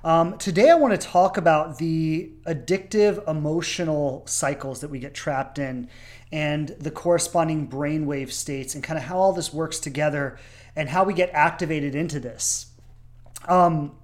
[0.04, 5.58] Um, today, I want to talk about the addictive emotional cycles that we get trapped
[5.58, 5.88] in
[6.30, 10.38] and the corresponding brainwave states and kind of how all this works together
[10.76, 12.66] and how we get activated into this.
[13.48, 13.96] Um,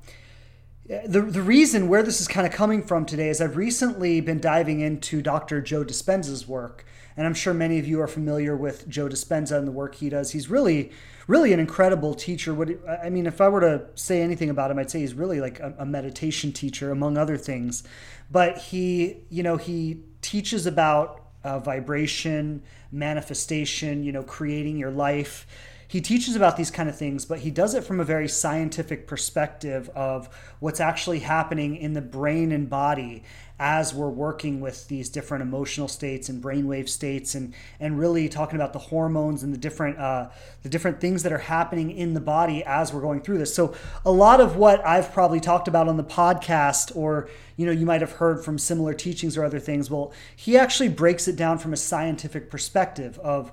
[0.89, 4.41] the, the reason where this is kind of coming from today is I've recently been
[4.41, 5.61] diving into Dr.
[5.61, 6.87] Joe Dispenza's work
[7.21, 10.09] and I'm sure many of you are familiar with Joe Dispenza and the work he
[10.09, 10.31] does.
[10.31, 10.91] He's really,
[11.27, 12.55] really an incredible teacher.
[12.55, 15.39] What I mean, if I were to say anything about him, I'd say he's really
[15.39, 17.85] like a, a meditation teacher, among other things.
[18.31, 25.47] But he, you know, he teaches about uh, vibration, manifestation, you know, creating your life
[25.91, 29.09] he teaches about these kind of things, but he does it from a very scientific
[29.09, 30.29] perspective of
[30.61, 33.25] what's actually happening in the brain and body
[33.59, 38.55] as we're working with these different emotional states and brainwave states and and really talking
[38.55, 40.29] about the hormones and the different uh,
[40.63, 43.53] the different things that are happening in the body as we're going through this.
[43.53, 43.75] So
[44.07, 47.85] a lot of what I've probably talked about on the podcast or you know you
[47.85, 51.59] might have heard from similar teachings or other things, well, he actually breaks it down
[51.59, 53.51] from a scientific perspective of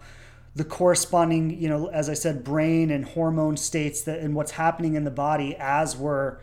[0.58, 4.96] the corresponding, you know, as I said, brain and hormone states that and what's happening
[4.96, 6.40] in the body as we're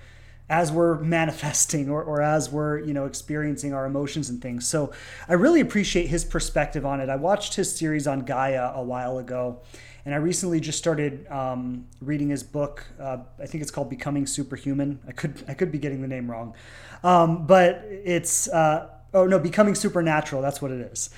[0.48, 4.66] as we're manifesting or, or as we're you know experiencing our emotions and things.
[4.66, 4.92] So
[5.28, 7.08] i really appreciate his perspective on it.
[7.08, 9.62] I watched his series on gaia a while ago
[10.06, 14.26] and i recently just started um, reading his book uh, i think it's called becoming
[14.26, 15.00] superhuman.
[15.08, 16.54] I could i could be getting the name wrong.
[17.02, 20.40] Um, but it's uh, oh no becoming supernatural.
[20.40, 21.10] That's what it is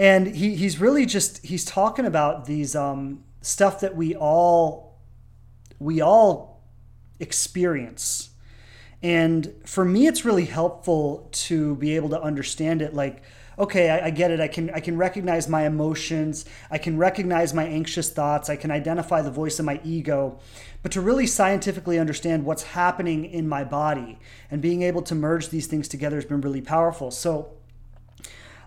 [0.00, 4.98] and he, he's really just he's talking about these um, stuff that we all
[5.78, 6.62] we all
[7.20, 8.30] experience.
[9.02, 12.94] And for me it's really helpful to be able to understand it.
[12.94, 13.22] Like
[13.58, 14.40] okay I, I, get it.
[14.40, 16.46] I can i can recognize my emotions.
[16.70, 18.48] I can recognize my anxious thoughts.
[18.48, 20.38] I can identify the voice of my ego.
[20.82, 24.18] But to really scientifically understand what's happening in my body
[24.50, 27.10] and being able to merge these things together has been really powerful.
[27.10, 27.59] So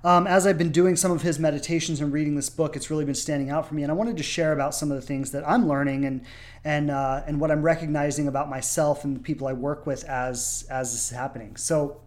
[0.04, 3.06] um, as I've been doing some of his meditations and reading this book, it's really
[3.06, 3.84] been standing out for me.
[3.84, 6.26] And I wanted to share about some of the things that I'm learning and
[6.66, 10.66] and uh, and what I'm recognizing about myself and the people I work with as
[10.70, 11.56] as this is happening.
[11.56, 12.02] So.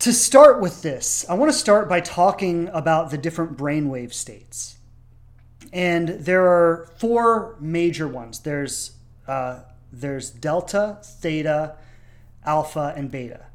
[0.00, 4.76] To start with this, I want to start by talking about the different brainwave states.
[5.72, 8.40] And there are four major ones.
[8.40, 9.60] There's uh,
[9.90, 11.76] there's delta, theta,
[12.44, 13.46] alpha, and beta.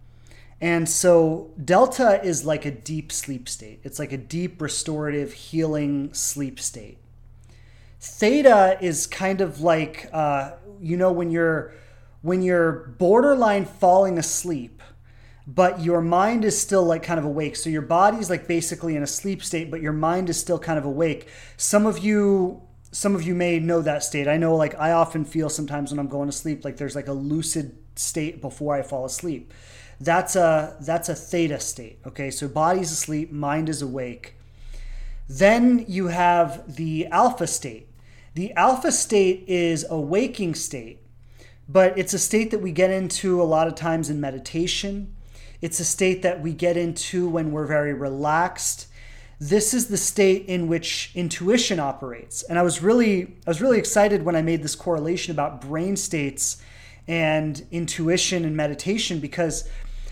[0.62, 3.80] And so delta is like a deep sleep state.
[3.84, 6.98] It's like a deep restorative healing sleep state.
[8.02, 11.74] Theta is kind of like uh, you know when you're
[12.22, 14.82] when you're borderline falling asleep,
[15.48, 17.56] but your mind is still like kind of awake.
[17.56, 20.78] So your body's like basically in a sleep state, but your mind is still kind
[20.78, 21.28] of awake.
[21.56, 22.62] Some of you
[22.92, 24.28] some of you may know that state.
[24.28, 27.08] I know like I often feel sometimes when I'm going to sleep like there's like
[27.08, 29.54] a lucid state before I fall asleep.
[30.02, 32.00] That's a that's a theta state.
[32.06, 34.36] Okay, so body's asleep, mind is awake.
[35.28, 37.88] Then you have the alpha state.
[38.34, 41.02] The alpha state is a waking state,
[41.68, 45.14] but it's a state that we get into a lot of times in meditation.
[45.62, 48.88] It's a state that we get into when we're very relaxed.
[49.40, 52.44] This is the state in which intuition operates.
[52.44, 55.98] And I was really I was really excited when I made this correlation about brain
[55.98, 56.62] states
[57.08, 59.68] and intuition and meditation because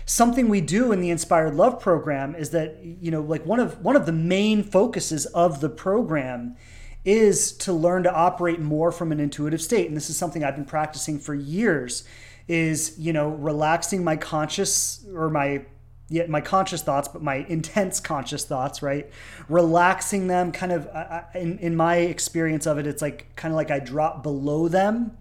[0.08, 3.80] something we do in the inspired love program is that you know like one of
[3.82, 6.56] one of the main focuses of the program
[7.04, 10.56] is to learn to operate more from an intuitive state and this is something i've
[10.56, 12.04] been practicing for years
[12.48, 15.62] is you know relaxing my conscious or my
[16.08, 19.10] yet my conscious thoughts, but my intense conscious thoughts, right?
[19.48, 20.88] Relaxing them, kind of,
[21.34, 25.16] in, in my experience of it, it's like kind of like I drop below them.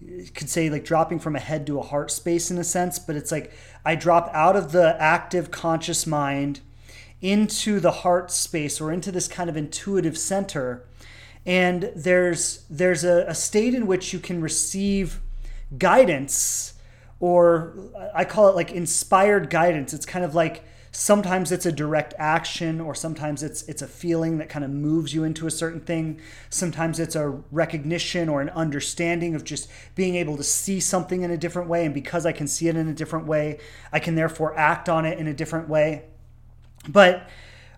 [0.00, 2.98] You could say like dropping from a head to a heart space in a sense,
[2.98, 3.52] but it's like
[3.84, 6.60] I drop out of the active conscious mind
[7.20, 10.84] into the heart space or into this kind of intuitive center.
[11.46, 15.20] And there's there's a, a state in which you can receive
[15.76, 16.74] guidance
[17.20, 17.74] or
[18.14, 19.94] I call it like inspired guidance.
[19.94, 20.64] It's kind of like
[20.94, 25.12] sometimes it's a direct action or sometimes it's it's a feeling that kind of moves
[25.12, 26.20] you into a certain thing.
[26.50, 31.32] Sometimes it's a recognition or an understanding of just being able to see something in
[31.32, 33.58] a different way and because I can see it in a different way,
[33.92, 36.04] I can therefore act on it in a different way.
[36.88, 37.28] But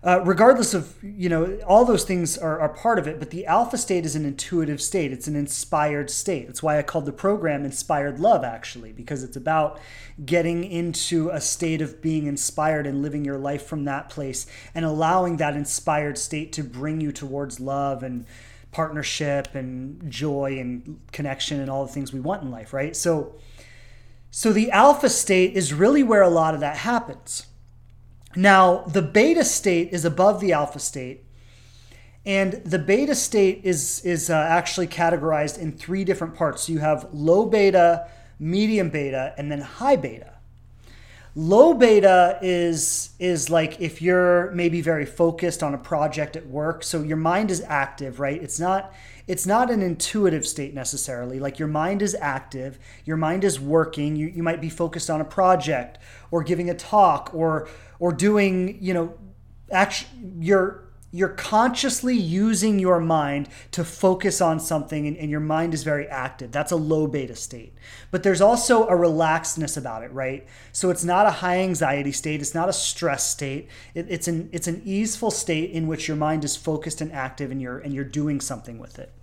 [0.03, 3.45] uh, regardless of you know all those things are, are part of it but the
[3.45, 5.11] alpha state is an intuitive state.
[5.11, 6.47] It's an inspired state.
[6.47, 9.79] That's why i called the program inspired love actually because it's about
[10.23, 14.45] getting into a state of being inspired and living your life from that place
[14.75, 18.25] and allowing that inspired state to bring you towards love and
[18.71, 22.95] partnership and joy and connection and all the things we want in life right?
[22.95, 23.35] So
[24.29, 27.47] so the alpha state is really where a lot of that happens
[28.37, 31.23] now, the beta state is above the alpha state.
[32.23, 36.63] And the beta state is, is uh, actually categorized in three different parts.
[36.63, 38.07] So you have low beta,
[38.39, 40.33] medium beta, and then high beta.
[41.35, 46.83] Low beta is is like if you're maybe very focused on a project at work,
[46.83, 48.41] so your mind is active, right?
[48.41, 48.91] It's not
[49.27, 51.39] it's not an intuitive state necessarily.
[51.39, 54.15] Like your mind is active, your mind is working.
[54.15, 55.99] You, you might be focused on a project
[56.31, 57.67] or giving a talk or
[57.99, 59.13] or doing, you know,
[59.71, 60.09] actually
[60.39, 65.83] you're you're consciously using your mind to focus on something and, and, your mind is
[65.83, 66.51] very active.
[66.51, 67.73] That's a low beta state.
[68.11, 70.45] But there's also a relaxedness about it right?
[70.73, 72.41] So it's not a high anxiety state.
[72.41, 73.69] It's not a stress state.
[73.95, 77.51] It, it's an it's an easeful state in which your mind is focused and active
[77.51, 79.13] and you're and you're doing something with it.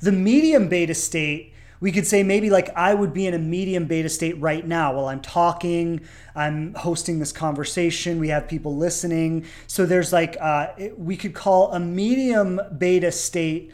[0.00, 1.51] The medium beta state
[1.82, 4.94] we could say maybe like I would be in a medium beta state right now
[4.94, 6.02] while I'm talking,
[6.32, 9.46] I'm hosting this conversation, we have people listening.
[9.66, 13.72] So there's like, uh, we could call a medium beta state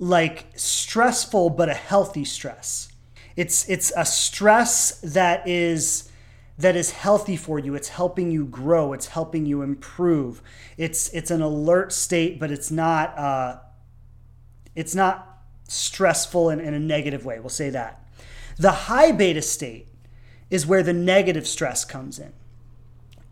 [0.00, 2.88] like stressful, but a healthy stress.
[3.36, 6.10] It's, it's a stress that is
[6.58, 10.40] that is healthy for you it's helping you grow it's helping you improve
[10.78, 13.58] it's it's an alert state but it's not uh,
[14.74, 15.35] it's not
[15.68, 17.38] stressful in, in a negative way.
[17.38, 18.04] We'll say that.
[18.56, 19.88] The high beta state
[20.50, 22.32] is where the negative stress comes in.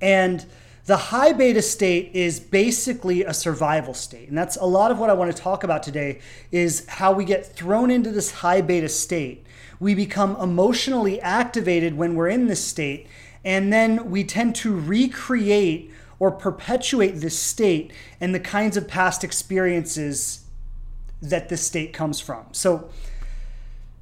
[0.01, 0.45] And
[0.87, 4.29] the high beta state is basically a survival state.
[4.29, 6.21] And that's a lot of what I want to talk about today
[6.53, 9.47] is how we get thrown into this high beta state.
[9.81, 13.07] We become emotionally activated when we're in this state,
[13.45, 19.25] and then we tend to recreate or perpetuate this state and the kinds of past
[19.25, 20.44] experiences
[21.31, 22.47] that this state comes from.
[22.53, 22.89] So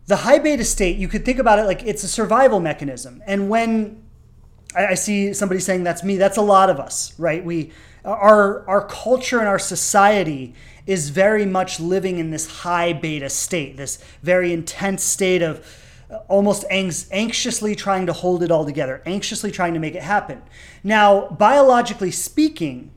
[0.06, 3.22] the high beta state, you could think about it like it's a survival mechanism.
[3.26, 4.02] And when
[4.74, 7.44] I, see somebody saying that's me, that's a lot of us, right?
[7.44, 7.72] We
[8.04, 10.54] our our culture and our society
[10.86, 15.64] is very much living in this high beta state, this very intense state of
[16.10, 20.42] uh, almost anxiously trying to hold it all together, anxiously trying to make it happen.
[20.82, 22.90] Now, biologically speaking,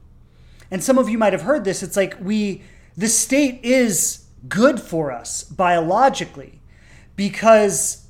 [0.71, 2.63] and some of you might have heard this, it's like we
[2.97, 6.61] this state is good for us biologically
[7.15, 8.07] because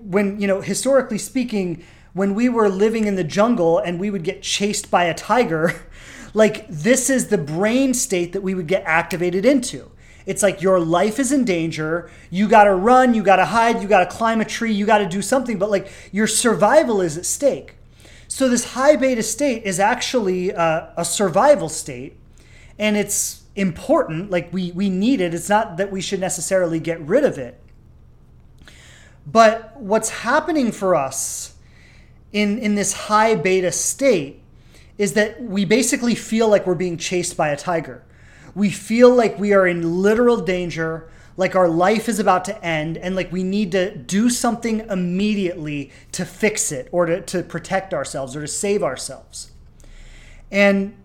[0.00, 4.24] when, you know, historically speaking, when we were living in the jungle and we would
[4.24, 5.82] get chased by a tiger,
[6.34, 9.90] like this is the brain state that we would get activated into.
[10.26, 12.10] It's like your life is in danger.
[12.28, 14.84] You got to run, you got to hide, you got to climb a tree, you
[14.84, 17.76] got to do something, but like your survival is at stake.
[18.30, 22.18] So, this high beta state is actually uh, a survival state,
[22.78, 25.34] and it's important like we we need it.
[25.34, 27.60] It's not that we should necessarily get rid of it.
[29.26, 31.54] But what's happening for us
[32.32, 34.42] in in this high beta state
[34.96, 38.04] is that we basically feel like we're being chased by a tiger.
[38.54, 42.98] We feel like we are in literal danger like our life is about to end
[42.98, 47.94] and like we need to do something immediately to fix it or to, to protect
[47.94, 49.52] ourselves or to save ourselves.
[50.50, 50.96] And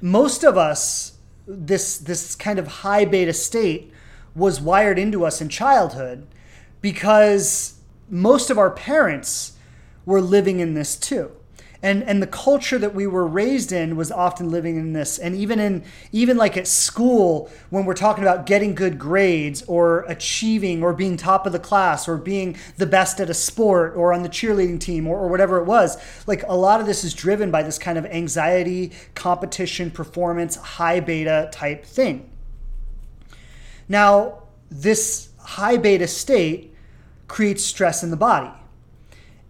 [0.00, 1.13] most of us
[1.46, 3.92] this this kind of high beta state
[4.34, 6.26] was wired into us in childhood
[6.80, 9.52] because most of our parents
[10.04, 11.30] were living in this too.
[11.84, 15.18] And and the culture that we were raised in was often living in this.
[15.18, 20.00] And even in even like at school when we're talking about getting good grades or
[20.08, 24.14] achieving or being top of the class or being the best at a sport or
[24.14, 27.12] on the cheerleading team or, or whatever it was like a lot of this is
[27.12, 32.30] driven by this kind of anxiety competition performance high beta type thing.
[33.90, 36.74] Now this high beta state
[37.28, 38.50] creates stress in the body.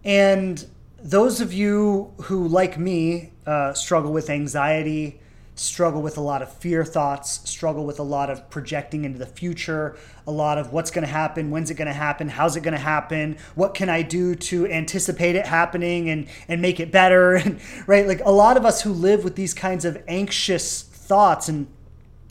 [0.03, 0.65] And
[1.05, 5.21] those of you who, like me, uh, struggle with anxiety,
[5.53, 9.25] struggle with a lot of fear thoughts, struggle with a lot of projecting into the
[9.27, 9.95] future,
[10.25, 12.73] a lot of what's going to happen, when's it going to happen, how's it going
[12.73, 17.39] to happen, what can I do to anticipate it happening and and make it better,
[17.87, 18.07] right?
[18.07, 21.67] Like a lot of us who live with these kinds of anxious thoughts and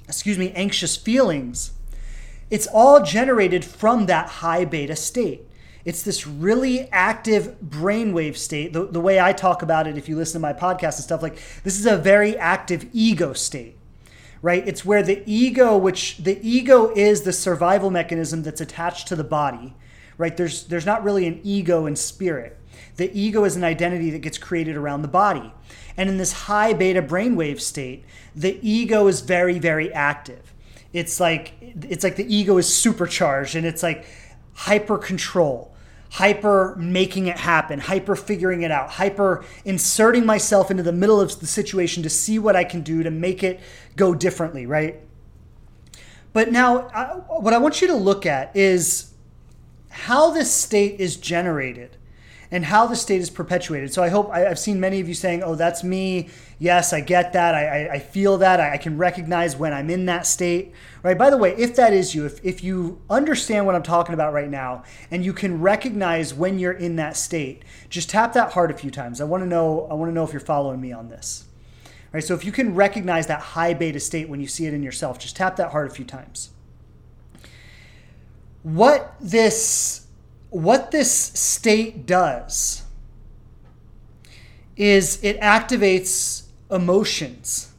[0.09, 1.71] excuse me, anxious feelings,
[2.51, 5.49] it's all generated from that high beta state.
[5.85, 8.73] It's this really active brainwave state.
[8.73, 11.23] The, the way I talk about it, if you listen to my podcast and stuff,
[11.23, 13.77] like this is a very active ego state,
[14.41, 14.67] right?
[14.67, 19.25] It's where the ego, which the ego is the survival mechanism that's attached to the
[19.25, 19.75] body,
[20.17, 20.35] right?
[20.35, 22.59] There's there's not really an ego in spirit.
[22.97, 25.53] The ego is an identity that gets created around the body.
[25.97, 30.55] And in this high beta brainwave state, the ego is very, very active.
[30.95, 34.07] It's like it's like the ego is supercharged and it's like
[34.55, 35.74] hyper control
[36.15, 41.41] hyper making it happen, hyper figuring it out, hyper inserting myself into the middle of
[41.41, 43.59] the situation to see what I can do to make it
[43.97, 45.01] go differently, right?
[46.33, 49.13] But now, I, what I want you to look at is
[49.91, 51.97] how this state is generated
[52.49, 53.93] and how the state is perpetuated.
[53.93, 57.01] So I hope I, have seen many of you saying, "Oh, that's me." Yes, I
[57.01, 57.55] get that.
[57.55, 58.61] I, I, I feel that.
[58.61, 60.73] I, I, can recognize when I'm in that state.
[61.03, 61.19] Right.
[61.19, 64.33] By the way, if that is you, if if you understand what I'm talking about
[64.33, 68.71] right now, and you can recognize when you're in that state, just tap that heart
[68.71, 69.21] a few times.
[69.21, 69.89] I want to know.
[69.91, 71.45] I want to know if you're following me on this.
[72.13, 72.23] Right.
[72.23, 75.19] So if you can recognize that high beta state when you see it in yourself,
[75.19, 76.51] just tap that heart a few times.
[78.63, 80.07] What this
[80.51, 82.85] what this state does
[84.77, 86.44] is it activates
[86.75, 87.73] emotions,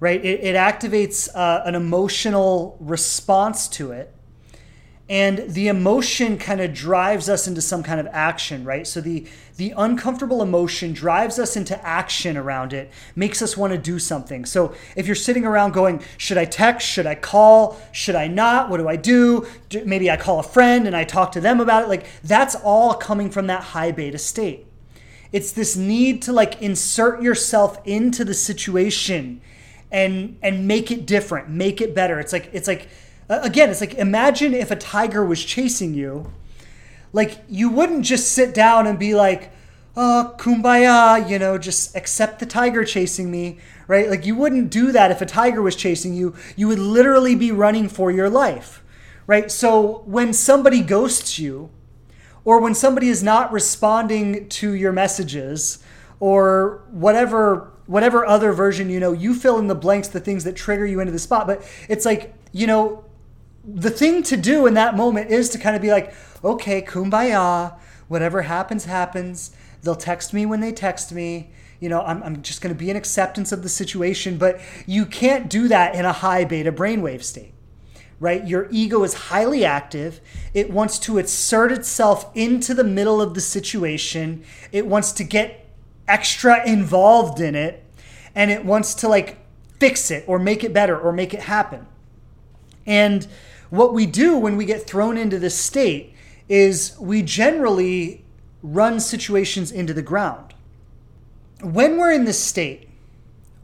[0.00, 0.24] right?
[0.24, 4.14] It, it activates uh, an emotional response to it.
[5.06, 8.86] And the emotion kind of drives us into some kind of action right?
[8.86, 13.78] So the the uncomfortable emotion drives us into action around it makes us want to
[13.78, 14.46] do something.
[14.46, 16.88] So if you're sitting around going should i text?
[16.88, 17.78] Should i call?
[17.92, 18.70] Should i not?
[18.70, 19.46] What do i do
[19.84, 21.88] maybe i call a friend and i talk to them about it.
[21.90, 24.66] Like that's all coming from that high beta state
[25.34, 29.40] it's this need to like insert yourself into the situation
[29.90, 32.88] and and make it different make it better it's like it's like
[33.28, 36.30] again, it's like imagine if a tiger was chasing you.
[37.12, 39.52] Like you wouldn't just sit down and be like,
[39.96, 44.10] "Oh, kumbaya," you know, just accept the tiger chasing me, right?
[44.10, 46.34] Like you wouldn't do that if a tiger was chasing you.
[46.56, 48.82] You would literally be running for your life.
[49.26, 49.50] Right?
[49.50, 51.70] So when somebody ghosts you
[52.44, 55.78] or when somebody is not responding to your messages
[56.20, 60.56] or whatever whatever other version you know you fill in the blanks the things that
[60.56, 63.04] trigger you into the spot but it's like you know
[63.66, 67.76] the thing to do in that moment is to kind of be like, okay, kumbaya,
[68.08, 69.52] whatever happens, happens.
[69.82, 71.50] They'll text me when they text me.
[71.80, 74.36] You know, I'm, I'm just going to be in acceptance of the situation.
[74.36, 77.53] But you can't do that in a high beta brainwave state,
[78.24, 78.46] right?
[78.46, 80.20] Your ego is highly active.
[80.54, 84.44] It wants to insert itself into the middle of the situation.
[84.72, 85.68] It wants to get
[86.08, 87.84] extra involved in it.
[88.34, 89.38] And it wants to like
[89.78, 91.86] fix it or make it better or make it happen.
[92.86, 93.26] And
[93.68, 96.14] what we do when we get thrown into this state
[96.48, 98.24] is we generally
[98.62, 100.54] run situations into the ground.
[101.62, 102.88] When we're in this state,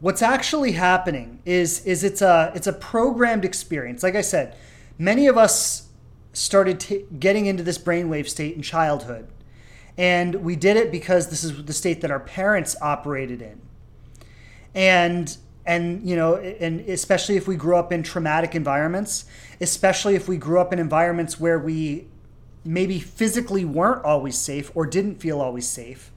[0.01, 4.03] what's actually happening is is it's a it's a programmed experience.
[4.03, 4.57] Like I said,
[4.97, 5.87] many of us
[6.33, 9.27] started t- getting into this brainwave state in childhood.
[9.97, 13.61] And we did it because this is the state that our parents operated in.
[14.73, 19.25] And and you know and especially if we grew up in traumatic environments
[19.59, 22.07] especially if we grew up in environments where we
[22.65, 26.11] maybe physically weren't always safe or didn't feel always safe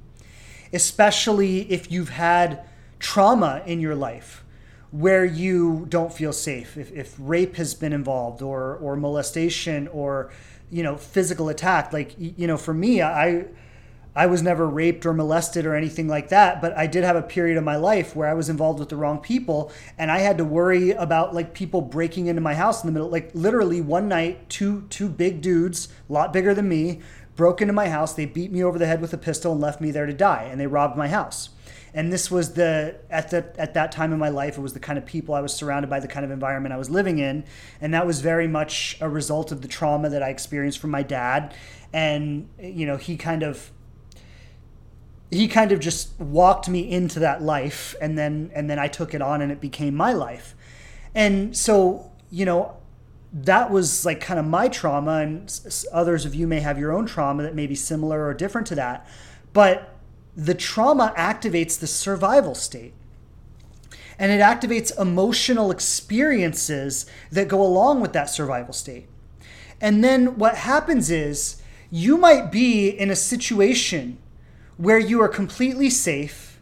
[0.73, 2.65] especially if you've had
[2.99, 4.45] trauma in your life
[4.91, 10.31] where you don't feel safe if, if rape has been involved or or molestation or
[10.71, 13.45] you know physical attack like you know for me i
[14.17, 17.23] I was never raped or molested or anything like that, but I did have a
[17.23, 20.39] period of my life where I was involved with the wrong people and I had
[20.39, 24.09] to worry about like people breaking into my house in the middle like literally one
[24.09, 27.01] night two two big dudes, a lot bigger than me,
[27.35, 28.15] broke into my house.
[28.15, 30.45] They beat me over the head with a pistol and left me there to die.
[30.45, 31.51] And they robbed my house.
[31.97, 34.81] And this was the at the at that time in my life, it was the
[34.81, 37.45] kind of people I was surrounded by, the kind of environment I was living in,
[37.81, 41.05] and that was very much a result of the trauma that I experienced from my
[41.05, 41.55] dad.
[41.93, 43.71] And you know, he kind of
[45.31, 49.15] he kind of just walked me into that life and then and then I took
[49.15, 50.57] it on and it became my life.
[51.15, 52.77] And so, you know,
[53.33, 55.61] that was like kind of my trauma and
[55.93, 58.75] others of you may have your own trauma that may be similar or different to
[58.75, 59.07] that.
[59.53, 59.94] But
[60.37, 62.95] the trauma activates the survival state.
[64.19, 69.09] And it activates emotional experiences that go along with that survival state.
[69.81, 71.61] And then what happens is
[71.91, 74.19] you might be in a situation
[74.77, 76.61] where you are completely safe,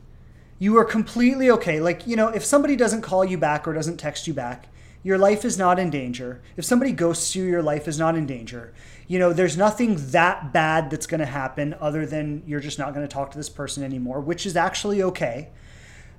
[0.59, 1.81] you are completely okay.
[1.81, 4.69] Like, you know, if somebody doesn't call you back or doesn't text you back,
[5.03, 6.41] your life is not in danger.
[6.57, 8.73] If somebody ghosts you, your life is not in danger.
[9.13, 12.95] You know, there's nothing that bad that's going to happen other than you're just not
[12.95, 15.51] going to talk to this person anymore, which is actually okay.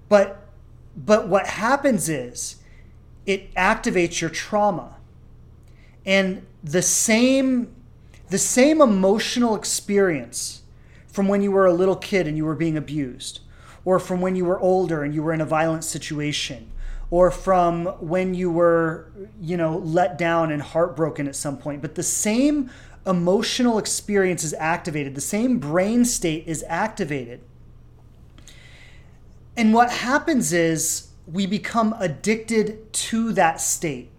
[0.10, 0.46] But
[0.96, 2.58] but what happens is
[3.26, 4.98] it activates your trauma.
[6.06, 7.74] And the same
[8.30, 10.62] the same emotional experience
[11.08, 13.40] from when you were a little kid and you were being abused,
[13.86, 16.70] or from when you were older and you were in a violent situation,
[17.14, 19.06] or from when you were,
[19.40, 21.80] you know, let down and heartbroken at some point.
[21.80, 22.72] But the same
[23.06, 27.42] emotional experience is activated, the same brain state is activated.
[29.56, 34.10] And what happens is we become addicted to that state.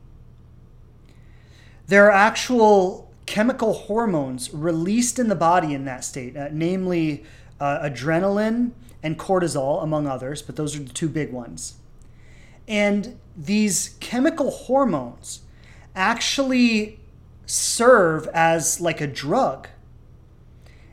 [1.88, 7.24] There are actual chemical hormones released in the body in that state, uh, namely
[7.58, 8.70] uh, adrenaline
[9.02, 11.74] and cortisol, among others, but those are the two big ones.
[12.66, 15.40] And these chemical hormones
[15.94, 17.00] actually
[17.46, 19.68] serve as like a drug.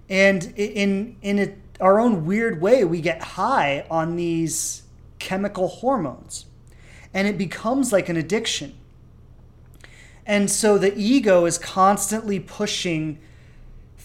[0.10, 4.84] And in, in a, our own weird way, we get high on these
[5.20, 6.46] chemical hormones.
[7.14, 8.76] And it becomes like an addiction.
[10.26, 13.20] And so the ego is constantly pushing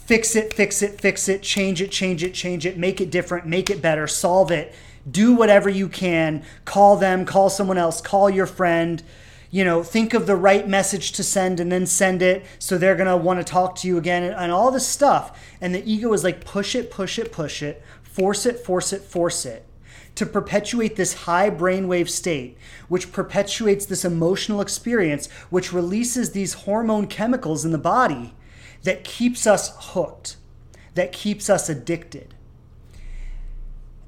[0.06, 3.44] fix it, fix it, fix it, change it, change it, change it, make it different,
[3.44, 4.72] make it better, solve it,
[5.08, 9.02] do whatever you can, call them, call someone else, call your friend,
[9.50, 12.96] you know, think of the right message to send and then send it so they're
[12.96, 15.40] going to want to talk to you again and, and all this stuff.
[15.60, 19.02] And the ego is like push it, push it, push it, force it, force it,
[19.02, 19.64] force it
[20.16, 22.56] to perpetuate this high brainwave state,
[22.88, 28.34] which perpetuates this emotional experience, which releases these hormone chemicals in the body
[28.82, 30.36] that keeps us hooked,
[30.94, 32.34] that keeps us addicted.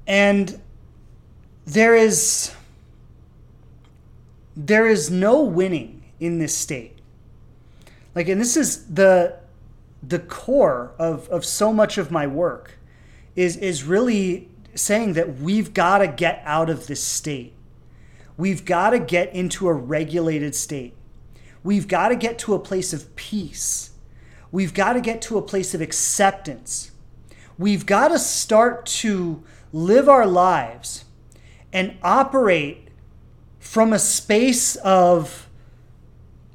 [0.07, 0.59] And
[1.69, 2.51] there is
[4.57, 6.97] there is no winning in this state.
[8.15, 9.37] Like and this is the
[10.01, 12.79] the core of, of so much of my work
[13.35, 17.53] is is really saying that we've got to get out of this state.
[18.35, 20.95] We've got to get into a regulated state.
[21.63, 23.91] We've got to get to a place of peace.
[24.51, 26.91] We've got to get to a place of acceptance.
[27.57, 31.03] We've got to start to live our lives
[31.71, 32.87] and operate
[33.59, 35.49] from a space of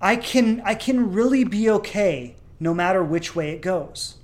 [0.00, 4.16] I can I can really be okay no matter which way it goes.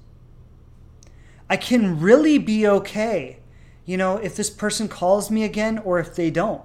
[1.49, 3.41] I can really be okay
[3.91, 6.63] you know, if this person calls me again or if they don't.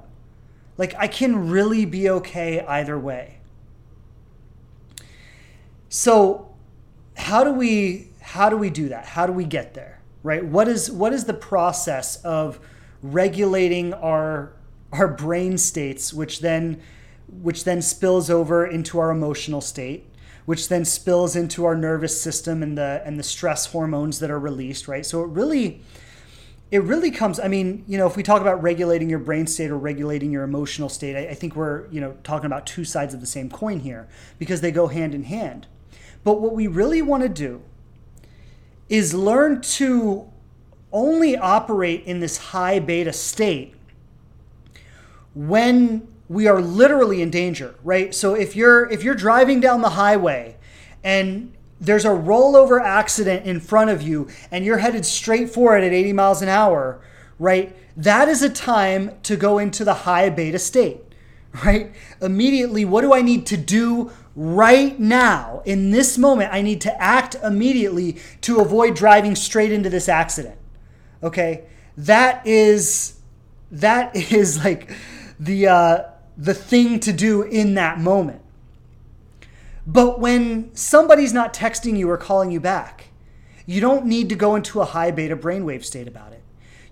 [0.78, 3.40] Like, I can really be okay either way.
[5.90, 6.54] So,
[7.18, 9.08] how do we how do we do that?
[9.08, 10.02] How do we get there?
[10.22, 10.46] Right?
[10.46, 12.60] What is what is the process of
[13.02, 14.54] regulating our
[14.94, 16.82] our brain states which then
[17.28, 20.06] which then spills over into our emotional state,
[20.46, 24.40] which then spills into our nervous system and the and the stress hormones that are
[24.40, 25.06] released, right?
[25.06, 25.82] So it really
[26.72, 29.70] it really comes i mean you know if we talk about regulating your brain state
[29.70, 33.14] or regulating your emotional state I, I, think we're you know talking about two sides
[33.14, 34.08] of the same coin here
[34.40, 35.68] because they go hand in hand
[36.24, 37.62] but what we really want to do
[38.90, 40.28] is learn to
[40.96, 43.76] only operate in this high beta state
[45.36, 49.92] when we are literally in danger right so if you're if you're driving down the
[49.92, 50.56] highway
[51.04, 55.84] and there's a rollover accident in front of you and you're headed straight for it
[55.84, 57.02] at 80 miles an hour,
[57.38, 57.76] right?
[57.98, 61.02] That is a time to go into the high beta state,
[61.66, 61.94] right?
[62.22, 66.54] Immediately, what do I need to do right now in this moment?
[66.54, 70.58] I need to act immediately to avoid driving straight into this accident.
[71.26, 71.66] Okay?
[71.98, 73.20] That is
[73.72, 74.92] that is like
[75.40, 76.04] the uh
[76.38, 78.42] the thing to do in that moment.
[79.88, 83.06] But when somebody's not texting you or calling you back,
[83.66, 86.44] You don't need to go into a high beta brainwave state about it.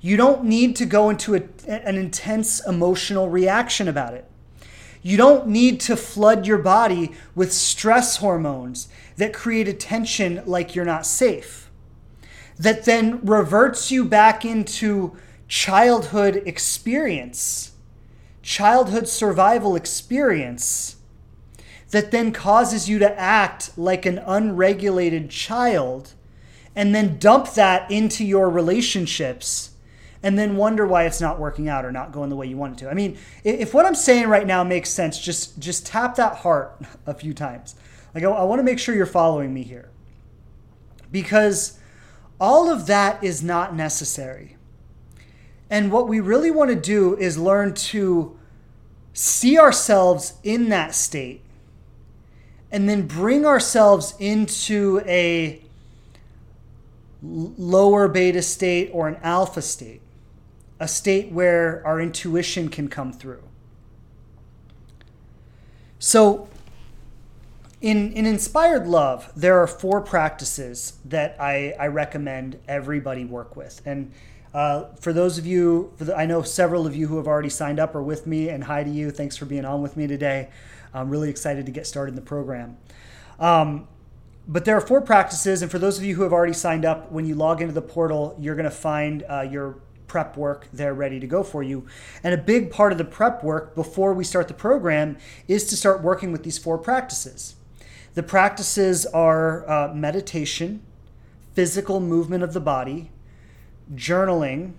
[0.01, 4.25] You don't need to go into a, an intense emotional reaction about it.
[5.01, 10.75] You don't need to flood your body with stress hormones that create a tension like
[10.75, 11.62] you're not safe,
[12.57, 15.15] that then reverts you back into
[15.47, 17.71] childhood experience,
[18.41, 20.97] childhood survival experience,
[21.91, 26.13] that then causes you to act like an unregulated child
[26.75, 29.71] and then dump that into your relationships
[30.23, 32.73] and then wonder why it's not working out or not going the way you want
[32.73, 32.89] it to.
[32.89, 36.81] I mean, if what I'm saying right now makes sense, just just tap that heart
[37.05, 37.75] a few times.
[38.15, 39.89] Like I, I want to make sure you're following me here.
[41.11, 41.77] Because
[42.39, 44.57] all of that is not necessary.
[45.69, 48.37] And what we really want to do is learn to
[49.13, 51.41] see ourselves in that state
[52.71, 55.61] and then bring ourselves into a
[57.21, 60.01] lower beta state or an alpha state,
[60.79, 63.43] a state where our intuition can come through.
[65.99, 66.49] So,
[67.83, 73.81] in, in Inspired Love, there are four practices that I, I recommend everybody work with.
[73.85, 74.13] And
[74.53, 77.81] uh, for those of you, the, I know several of you who have already signed
[77.81, 79.11] up are with me, and hi to you.
[79.11, 80.49] Thanks for being on with me today.
[80.93, 82.77] I'm really excited to get started in the program.
[83.37, 83.89] Um,
[84.47, 87.11] but there are four practices, and for those of you who have already signed up,
[87.11, 89.75] when you log into the portal, you're going to find uh, your
[90.07, 91.85] prep work there ready to go for you.
[92.23, 95.17] And a big part of the prep work before we start the program
[95.49, 97.55] is to start working with these four practices.
[98.13, 100.83] The practices are uh, meditation,
[101.53, 103.11] physical movement of the body,
[103.95, 104.73] journaling,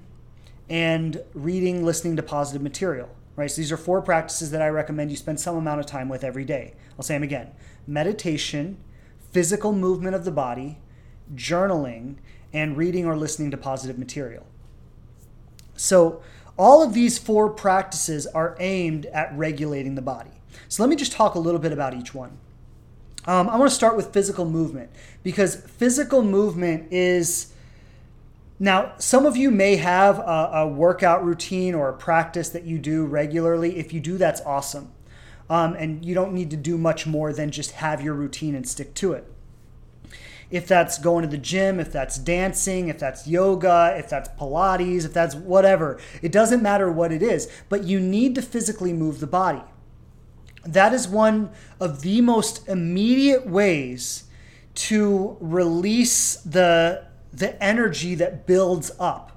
[0.68, 3.09] and reading, listening to positive material.
[3.37, 3.51] Right?
[3.51, 6.23] So these are four practices that I recommend you spend some amount of time with
[6.23, 6.75] every day.
[6.97, 7.51] I'll say them again
[7.87, 8.79] meditation,
[9.33, 10.79] physical movement of the body,
[11.35, 12.16] journaling,
[12.53, 14.47] and reading or listening to positive material.
[15.77, 16.23] So,
[16.57, 20.31] all of these four practices are aimed at regulating the body.
[20.68, 22.38] So, let me just talk a little bit about each one.
[23.26, 24.90] Um, I want to start with physical movement
[25.22, 27.50] because physical movement is.
[28.60, 32.78] Now, some of you may have a, a workout routine or a practice that you
[32.78, 33.78] do regularly.
[33.78, 34.92] If you do, that's awesome.
[35.50, 38.66] Um, and you don't need to do much more than just have your routine and
[38.66, 39.30] stick to it.
[40.50, 45.04] If that's going to the gym, if that's dancing, if that's yoga, if that's Pilates,
[45.04, 49.18] if that's whatever, it doesn't matter what it is, but you need to physically move
[49.18, 49.62] the body.
[50.66, 51.50] That is one
[51.81, 54.24] of the most immediate ways
[54.74, 59.31] to release the, the energy that builds up.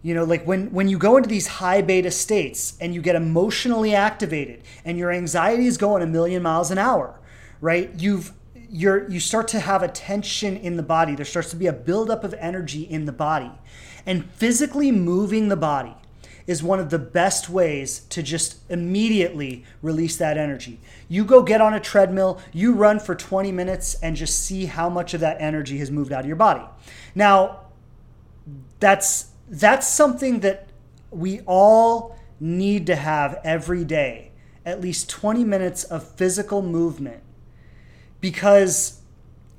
[0.00, 3.16] You know like when when you go into these high beta states and you get
[3.16, 7.18] emotionally activated and your anxiety is going a million miles an hour
[7.60, 7.90] right?
[7.96, 8.32] You've
[8.70, 11.14] you're you start to have a tension in the body.
[11.14, 13.50] There starts to be a buildup of energy in the body.
[14.06, 15.94] And physically moving the body
[16.48, 20.80] is one of the best ways to just immediately release that energy.
[21.06, 24.88] You go get on a treadmill, you run for 20 minutes, and just see how
[24.88, 26.64] much of that energy has moved out of your body.
[27.14, 27.60] Now,
[28.80, 30.68] that's that's something that
[31.10, 34.32] we all need to have every day
[34.64, 37.22] at least 20 minutes of physical movement
[38.20, 39.00] because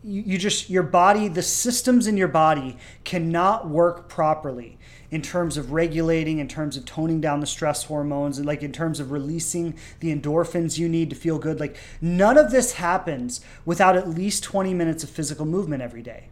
[0.03, 4.77] you, you, just your body the systems in your body cannot work properly
[5.11, 8.71] in terms of regulating in terms of toning down the stress hormones and like in
[8.71, 13.41] terms of releasing the endorphins you need to feel good like none of this happens
[13.65, 16.29] without at least 20 minutes of physical movement every day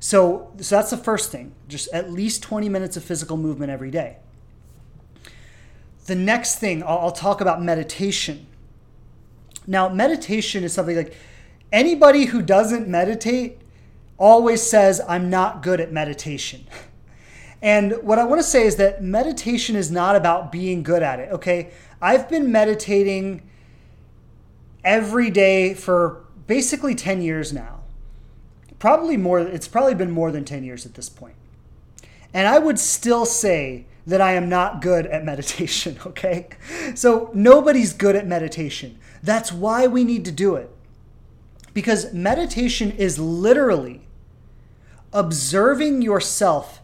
[0.00, 3.90] so, so that's the first thing, just at least 20 minutes of physical movement every
[3.90, 4.16] day.
[6.06, 8.46] The next thing, I'll, I'll talk about meditation.
[9.66, 11.14] Now, meditation is something like
[11.72, 13.58] anybody who doesn't meditate
[14.16, 16.66] always says, I'm not good at meditation.
[17.60, 21.18] And what I want to say is that meditation is not about being good at
[21.18, 21.70] it, okay?
[22.00, 23.42] I've been meditating
[24.84, 27.78] every day for basically 10 years now
[28.78, 31.34] probably more it's probably been more than 10 years at this point.
[32.32, 36.48] and i would still say that i am not good at meditation okay
[36.94, 40.70] so nobody's good at meditation that's why we need to do it
[41.74, 44.00] because meditation is literally
[45.12, 46.80] observing yourself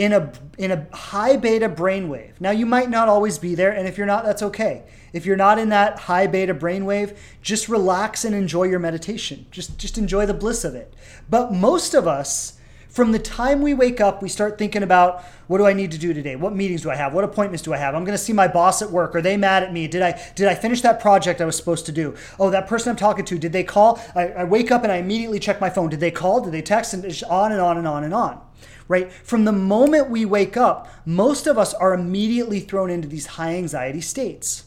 [0.00, 2.32] in a in a high beta brainwave.
[2.40, 4.84] Now you might not always be there, and if you're not, that's okay.
[5.12, 9.44] If you're not in that high beta brainwave, just relax and enjoy your meditation.
[9.50, 10.94] Just just enjoy the bliss of it.
[11.28, 12.58] But most of us,
[12.90, 15.98] From the time we wake up, we start thinking about what do I need to
[15.98, 16.34] do today?
[16.34, 17.14] What meetings do I have?
[17.14, 17.94] What appointments do I have?
[17.94, 19.14] I'm going to see my boss at work.
[19.14, 19.86] Are they mad at me?
[19.86, 22.16] Did I did I finish that project I was supposed to do?
[22.40, 24.00] Oh, that person I'm talking to, did they call?
[24.16, 25.88] I, I wake up and I immediately check my phone.
[25.88, 26.40] Did they call?
[26.40, 26.92] Did they text?
[26.92, 28.40] And on and on and on and on.
[28.90, 29.12] Right?
[29.12, 33.54] From the moment we wake up, most of us are immediately thrown into these high
[33.54, 34.64] anxiety states.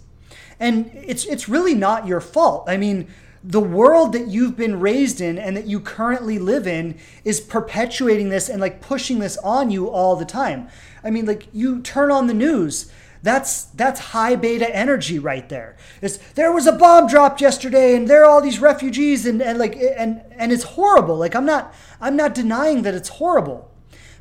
[0.62, 2.63] And it's it's really not your fault.
[2.69, 3.09] I mean,
[3.43, 8.29] the world that you've been raised in and that you currently live in is perpetuating
[8.29, 10.69] this and like pushing this on you all the time.
[11.03, 12.89] I mean, like you turn on the news,
[13.23, 15.75] that's that's high beta energy right there.
[16.01, 19.59] It's, there was a bomb dropped yesterday and there are all these refugees and, and
[19.59, 21.17] like and and it's horrible.
[21.17, 23.69] Like I'm not I'm not denying that it's horrible.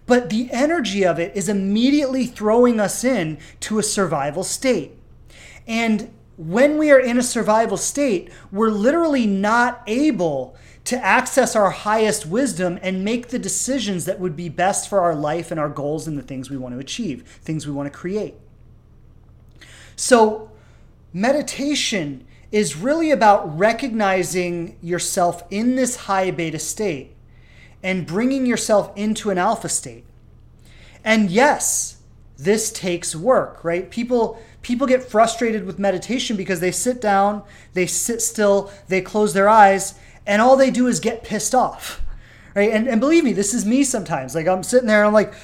[0.06, 4.92] But the energy of it is immediately throwing us in to a survival state.
[5.66, 11.70] And when we are in a survival state, we're literally not able to access our
[11.70, 15.68] highest wisdom and make the decisions that would be best for our life and our
[15.68, 18.34] goals and the things we want to achieve, things we want to create.
[19.94, 20.50] So,
[21.12, 27.11] meditation is really about recognizing yourself in this high beta state
[27.82, 30.04] and bringing yourself into an alpha state.
[31.04, 31.98] And yes,
[32.38, 33.90] this takes work, right?
[33.90, 37.42] People people get frustrated with meditation because they sit down,
[37.74, 42.00] they sit still, they close their eyes, and all they do is get pissed off.
[42.54, 42.70] Right?
[42.70, 44.34] And, and believe me, this is me sometimes.
[44.34, 45.34] Like I'm sitting there and I'm like,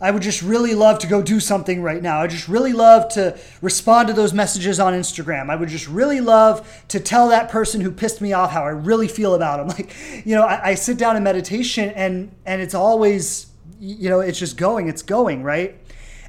[0.00, 2.20] I would just really love to go do something right now.
[2.20, 5.50] I just really love to respond to those messages on Instagram.
[5.50, 8.70] I would just really love to tell that person who pissed me off how I
[8.70, 9.66] really feel about them.
[9.76, 14.20] Like, you know, I, I sit down in meditation and and it's always, you know,
[14.20, 15.78] it's just going, it's going, right?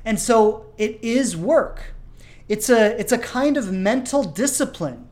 [0.04, 1.94] And so it is work.
[2.48, 5.08] It's a, it's a kind of mental discipline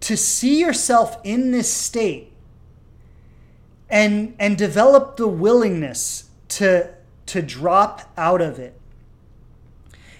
[0.00, 2.32] to see yourself in this state
[3.88, 6.93] and, and develop the willingness to,
[7.26, 8.78] to drop out of it.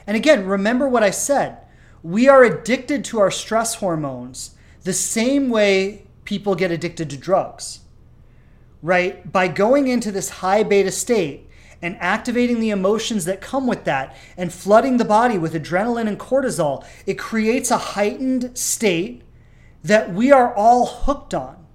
[0.07, 1.59] And again, remember what I said.
[2.03, 7.81] We are addicted to our stress hormones the same way people get addicted to drugs,
[8.83, 9.31] right?
[9.31, 11.49] By going into this high beta state,
[11.85, 16.19] and activating the emotions that come with that and flooding the body with adrenaline and
[16.19, 19.21] cortisol, it creates a heightened state
[19.83, 21.67] that we are all hooked on.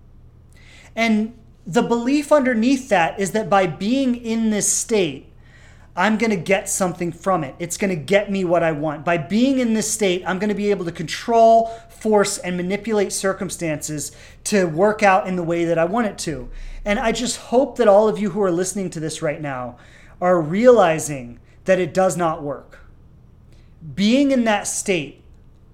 [0.95, 1.37] And
[1.69, 5.31] the belief underneath that is that by being in this state,
[5.95, 7.53] I'm going to get something from it.
[7.59, 9.05] It's going to get me what I want.
[9.05, 13.13] By being in this state, I'm going to be able to control, force, and manipulate
[13.13, 14.11] circumstances
[14.45, 16.49] to work out in the way that I want it to.
[16.85, 19.77] And I just hope that all of you who are listening to this right now
[20.19, 22.79] are realizing that it does not work.
[23.93, 25.21] Being in that state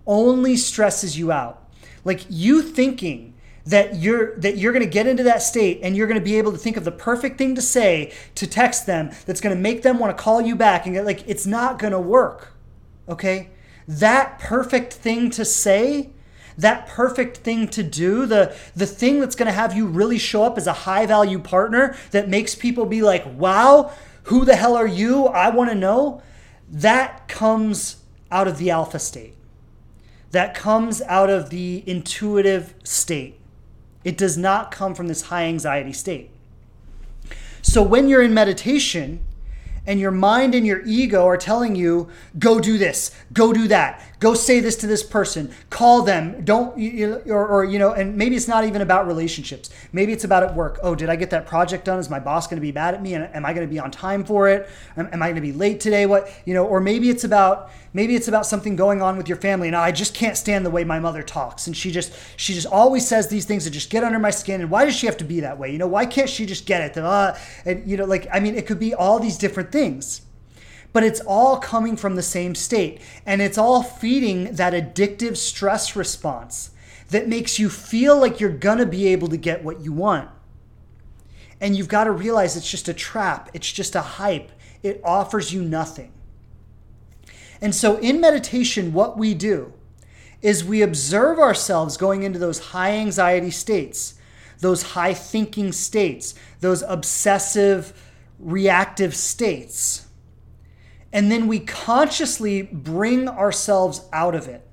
[0.05, 1.69] only stresses you out.
[2.03, 3.35] Like you thinking
[3.65, 6.38] that you're that you're going to get into that state and you're going to be
[6.38, 9.62] able to think of the perfect thing to say to text them that's going to
[9.62, 12.54] make them want to call you back and get like it's not going to work.
[13.10, 13.49] Okay?
[13.88, 16.12] That perfect thing to say
[16.58, 20.43] that perfect thing to do, the the thing that's going to have you really show
[20.43, 23.91] up as a high value partner that makes people be like, "Wow,
[24.23, 25.28] who the hell are you?
[25.28, 26.21] I want to know.
[26.69, 27.97] That comes
[28.32, 29.36] out of the alpha state.
[30.32, 33.39] That comes out of the intuitive state.
[34.05, 36.29] It does not come from this high anxiety state.
[37.61, 39.19] So when you're in meditation,
[39.87, 44.01] and your mind and your ego are telling you, go do this, go do that,
[44.25, 46.75] go say this to this person, call them, don't,
[47.29, 49.69] or, or, you know, and maybe it's not even about relationships.
[49.93, 50.79] Maybe it's about at work.
[50.81, 51.99] Oh, did I get that project done?
[51.99, 53.13] Is my boss going to be mad at me?
[53.13, 54.67] And am I going to be on time for it?
[54.97, 56.07] Am, am I going to be late today?
[56.07, 59.38] What, you know, or maybe it's about, maybe it's about something going on with your
[59.38, 59.67] family.
[59.67, 61.67] And I just can't stand the way my mother talks.
[61.67, 64.59] And she just, she just always says these things that just get under my skin.
[64.59, 65.71] And why does she have to be that way?
[65.71, 66.97] You know, why can't she just get it?
[66.97, 70.24] Uh, and, you know, like, I mean, it could be all these different things
[70.95, 73.01] but it's all coming from the same state.
[73.25, 76.69] And it's all feeding that addictive stress response
[77.10, 80.29] that makes you feel like you're gonna be able to get what you want.
[81.60, 84.53] And you've got to realize it's just a trap, it's just a hype,
[84.84, 86.13] it offers you nothing.
[87.60, 89.73] And so in meditation, what we do
[90.41, 94.13] is we observe ourselves going into those high anxiety states,
[94.62, 97.91] those high thinking states, those obsessive
[98.39, 100.04] reactive states
[101.15, 104.67] and then we consciously bring ourselves out of it.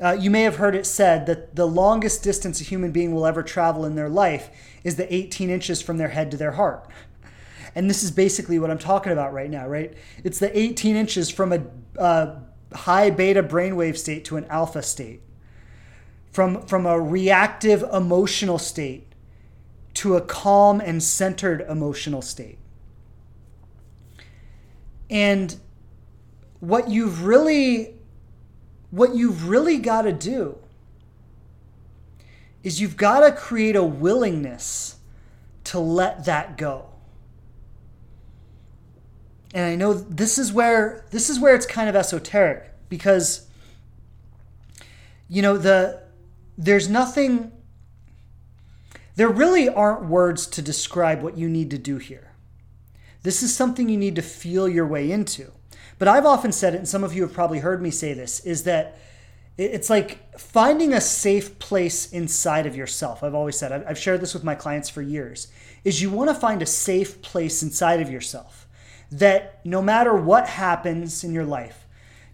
[0.00, 3.26] Uh, you may have heard it said that the longest distance a human being will
[3.26, 4.50] ever travel in their life
[4.84, 6.88] is the 18 inches from their head to their heart.
[7.74, 9.94] And this is basically what I'm talking about right now, right?
[10.22, 11.66] It's the 18 inches from a
[12.00, 12.36] uh,
[12.72, 15.22] high beta brainwave state to an alpha state,
[16.30, 19.12] from, from a reactive emotional state
[19.94, 22.57] to a calm and centered emotional state.
[25.10, 25.56] And
[26.60, 27.94] what you've really
[28.90, 30.58] what you've really got to do
[32.62, 34.96] is you've got to create a willingness
[35.64, 36.86] to let that go.
[39.54, 43.46] And I know this is where this is where it's kind of esoteric because
[45.28, 46.02] you know the
[46.56, 47.52] there's nothing
[49.16, 52.27] there really aren't words to describe what you need to do here.
[53.22, 55.52] This is something you need to feel your way into.
[55.98, 58.40] But I've often said it, and some of you have probably heard me say this,
[58.40, 58.98] is that
[59.56, 63.24] it's like finding a safe place inside of yourself.
[63.24, 65.48] I've always said, I've shared this with my clients for years,
[65.82, 68.68] is you want to find a safe place inside of yourself
[69.10, 71.86] that no matter what happens in your life,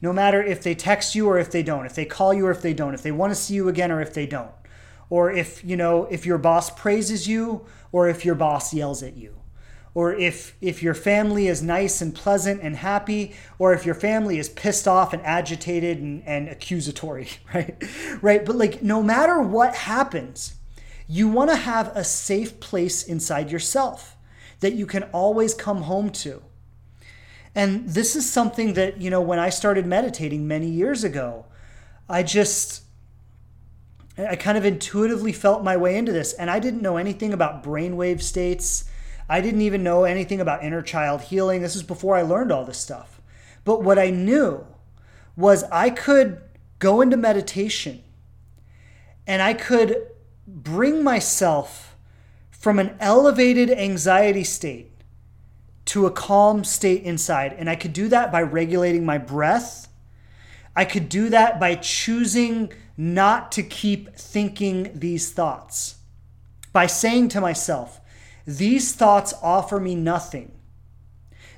[0.03, 2.51] no matter if they text you or if they don't, if they call you or
[2.51, 4.51] if they don't, if they want to see you again or if they don't,
[5.09, 9.17] or if, you know, if your boss praises you or if your boss yells at
[9.17, 9.35] you,
[9.95, 14.39] or if if your family is nice and pleasant and happy or if your family
[14.39, 17.83] is pissed off and agitated and, and accusatory right?
[18.21, 18.45] Right?
[18.45, 20.55] But like no matter what happens
[21.07, 24.17] you want to have a safe place inside yourself
[24.61, 26.43] that you can always come home to.
[27.55, 31.45] And this is something that you know when i started meditating many years ago
[32.09, 32.83] i just
[34.19, 37.63] i kind of intuitively felt my way into this and i didn't know anything about
[37.63, 38.87] brainwave states
[39.29, 41.63] I didn't even know anything about inner child healing.
[41.63, 43.21] This is before I learned all this stuff.
[43.65, 44.67] But what I knew
[45.37, 46.43] was I could
[46.79, 48.03] go into meditation
[49.27, 50.07] and I could
[50.47, 51.97] bring myself
[52.51, 54.91] from an elevated anxiety state
[55.87, 57.55] to a calm state inside.
[57.55, 59.89] And I could do that by regulating my breath.
[60.77, 65.97] I could do that by choosing not to keep thinking these thoughts,
[66.73, 68.01] by saying to myself,
[68.47, 70.53] these thoughts offer me nothing.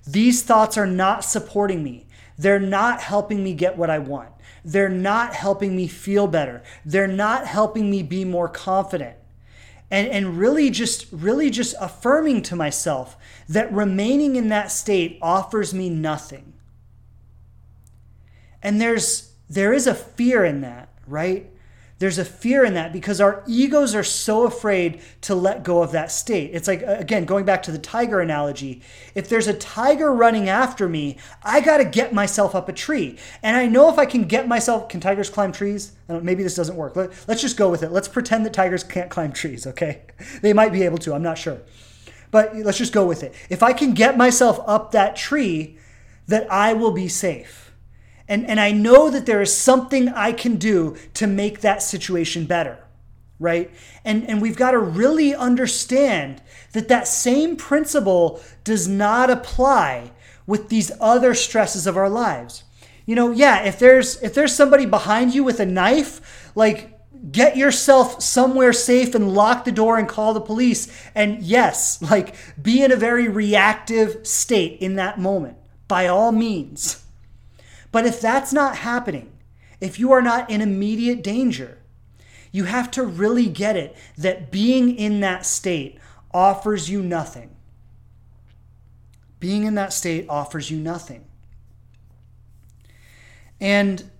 [0.06, 2.06] These thoughts are not supporting me.
[2.38, 4.30] They're not helping me get what I want.
[4.64, 6.62] They're not helping me feel better.
[6.84, 9.16] They're not helping me be more confident.
[9.90, 13.16] And, and really just really just affirming to myself
[13.48, 16.52] that remaining in that state offers me nothing.
[18.62, 21.48] And there's there is a fear in that, right?
[21.98, 25.92] There's a fear in that because our egos are so afraid to let go of
[25.92, 26.50] that state.
[26.52, 28.82] It's like, uh, again, going back to the tiger analogy,
[29.14, 33.18] if there's a tiger running after me, I got to get myself up a tree.
[33.42, 35.92] And I know if I can get myself, can tigers climb trees?
[36.08, 36.96] Maybe this doesn't work.
[36.96, 37.90] Let, us just go with it.
[37.90, 40.02] Let's pretend that tigers can't climb trees, okay?
[40.42, 41.60] They might be able to, I'm not sure.
[42.30, 43.34] But let's just go with it.
[43.48, 45.78] If I can get myself up that tree,
[46.28, 47.65] that I will be safe.
[48.28, 52.46] And, and I know that there is something I can do to make that situation
[52.46, 52.78] better,
[53.38, 53.70] right?
[54.04, 60.10] And, and we've got to really understand that that same principle does not apply
[60.46, 62.64] with these other stresses of our lives.
[63.04, 66.98] You know, yeah, if there's if there's somebody behind you with a knife, like
[67.30, 70.88] get yourself somewhere safe and lock the door and call the police.
[71.14, 75.56] And yes, like be in a very reactive state in that moment
[75.88, 77.05] by all means.
[77.96, 79.32] But if that's not happening,
[79.80, 81.78] if you are not in immediate danger,
[82.52, 85.98] you have to really get it that being in that state
[86.30, 87.56] offers you nothing.
[89.40, 91.24] Being in that state offers you nothing.
[93.62, 94.10] And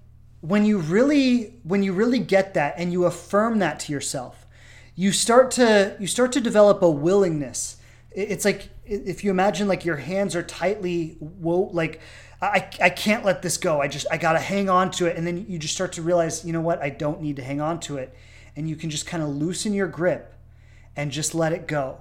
[0.40, 4.46] when you really when you really get that and you affirm that to yourself,
[4.94, 7.75] you start to you start to develop a willingness.
[8.16, 12.00] It's like if you imagine like your hands are tightly wo- like
[12.40, 13.81] I, I can't let this go.
[13.81, 15.16] I just, I got to hang on to it.
[15.16, 16.83] And then you just start to realize, you know what?
[16.83, 18.14] I don't need to hang on to it.
[18.55, 20.35] And you can just kind of loosen your grip
[20.94, 22.00] and just let it go.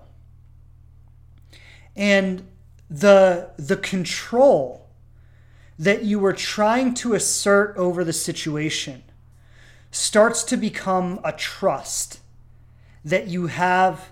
[1.96, 2.46] And
[2.90, 4.90] the, the control
[5.80, 9.04] that you were trying to assert over the situation
[9.92, 12.20] starts to become a trust
[13.06, 14.12] that you have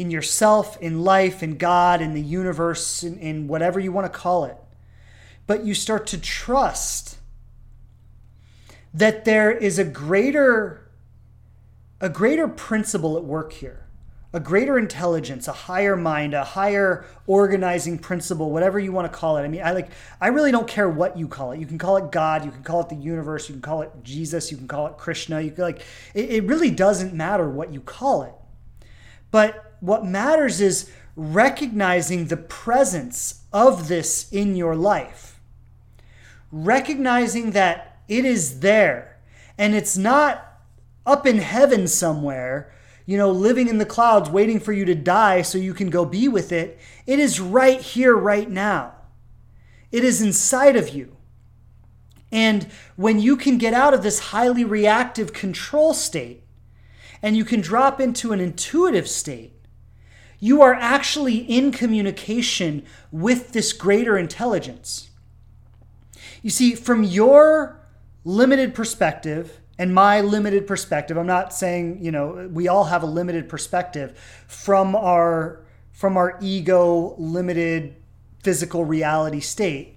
[0.00, 4.18] in yourself, in life, in God, in the universe, in, in whatever you want to
[4.18, 4.56] call it.
[5.46, 7.18] But you start to trust
[8.94, 10.90] that there is a greater
[12.00, 13.84] a greater principle at work here
[14.32, 19.36] a greater intelligence a higher mind a higher organizing principle whatever you want to call
[19.36, 19.42] it.
[19.42, 21.60] I mean i like i really don't care what you call it.
[21.60, 23.90] You can call it god you can call it the universe you can call it
[24.02, 25.82] jesus you can call it krishna you can like
[26.14, 28.32] it, it really doesn't matter what you call it.
[29.30, 35.40] But what matters is recognizing the presence of this in your life
[36.52, 39.18] recognizing that it is there
[39.58, 40.60] and it's not
[41.06, 42.72] up in heaven somewhere
[43.10, 46.04] you know, living in the clouds, waiting for you to die so you can go
[46.04, 46.78] be with it.
[47.06, 48.94] It is right here, right now.
[49.90, 51.16] It is inside of you.
[52.30, 56.44] And when you can get out of this highly reactive control state
[57.20, 59.59] and you can drop into an intuitive state,
[60.40, 65.10] you are actually in communication with this greater intelligence.
[66.42, 67.78] You see, from your
[68.24, 73.06] limited perspective, and my limited perspective i'm not saying you know we all have a
[73.06, 74.16] limited perspective
[74.46, 77.96] from our from our ego limited
[78.42, 79.96] physical reality state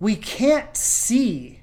[0.00, 1.60] we can't see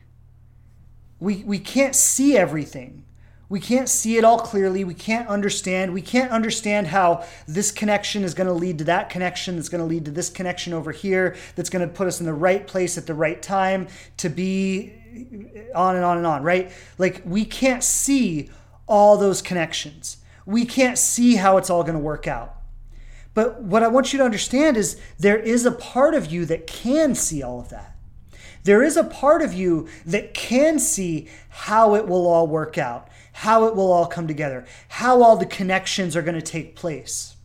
[1.20, 3.04] we we can't see everything
[3.50, 8.24] we can't see it all clearly we can't understand we can't understand how this connection
[8.24, 10.91] is going to lead to that connection that's going to lead to this connection over
[10.91, 13.88] here that's going to put us in the right place at the right time
[14.18, 14.93] to be
[15.76, 16.72] on and on and on, right?
[16.97, 18.50] Like we can't see
[18.88, 20.18] all those connections.
[20.45, 22.56] We can't see how it's all going to work out.
[23.34, 26.68] But what I want you to understand is there is a part of you that
[26.68, 27.95] can see all of that.
[28.64, 33.08] There is a part of you that can see how it will all work out,
[33.40, 37.38] how it will all come together, how all the connections are going to take place.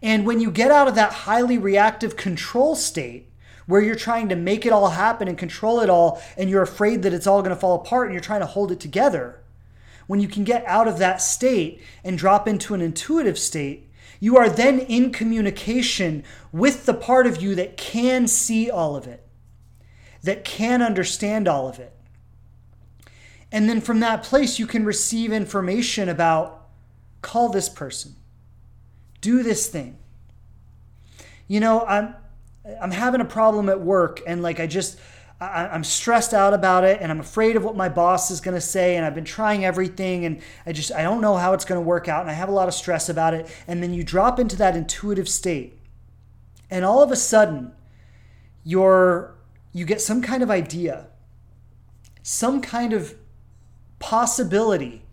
[0.00, 3.32] And when you get out of that highly reactive control state,
[3.66, 7.02] where you're trying to make it all happen and control it all, and you're afraid
[7.02, 9.40] that it's all going to fall apart and you're trying to hold it together.
[10.06, 13.90] When you can get out of that state and drop into an intuitive state,
[14.20, 19.08] you are then in communication with the part of you that can see all of
[19.08, 19.26] it,
[20.22, 21.92] that can understand all of it.
[23.52, 26.68] And then from that place, you can receive information about
[27.22, 28.14] call this person,
[29.20, 29.98] do this thing.
[31.48, 32.14] You know, I'm,
[32.80, 34.98] I'm having a problem at work and like I just
[35.40, 38.54] I, am stressed out about it and I'm afraid of what my boss is going
[38.54, 41.64] to say and I've been trying everything and I just I don't know how it's
[41.64, 43.94] going to work out and I have a lot of stress about it and then
[43.94, 45.78] you drop into that intuitive state
[46.70, 47.72] and all of a sudden
[48.64, 49.34] you're
[49.72, 51.06] you get some kind of idea
[52.22, 53.14] some kind of
[54.00, 55.04] possibility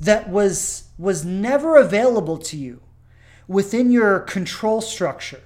[0.00, 2.80] that was was never available to you
[3.46, 5.42] within your control structure.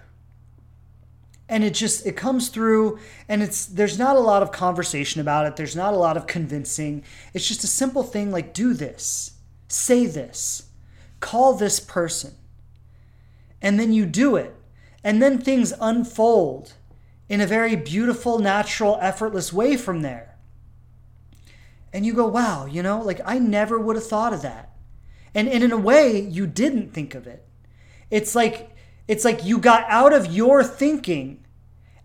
[1.49, 2.99] And it just it comes through
[3.29, 5.57] and it's there's not a lot of conversation about it.
[5.57, 7.03] There's not a lot of convincing.
[7.35, 9.33] It's just a simple thing like do this
[9.69, 10.63] say this
[11.19, 12.35] call this person.
[13.61, 14.55] And then you do it.
[15.03, 16.75] And then things unfold
[17.29, 20.36] in a very beautiful natural effortless way from there
[21.97, 24.71] and you go wow you know like i never would have thought of that
[25.35, 27.47] and, and in a way you didn't think of it
[28.11, 28.71] it's like
[29.09, 31.45] it's like you got out of your thinking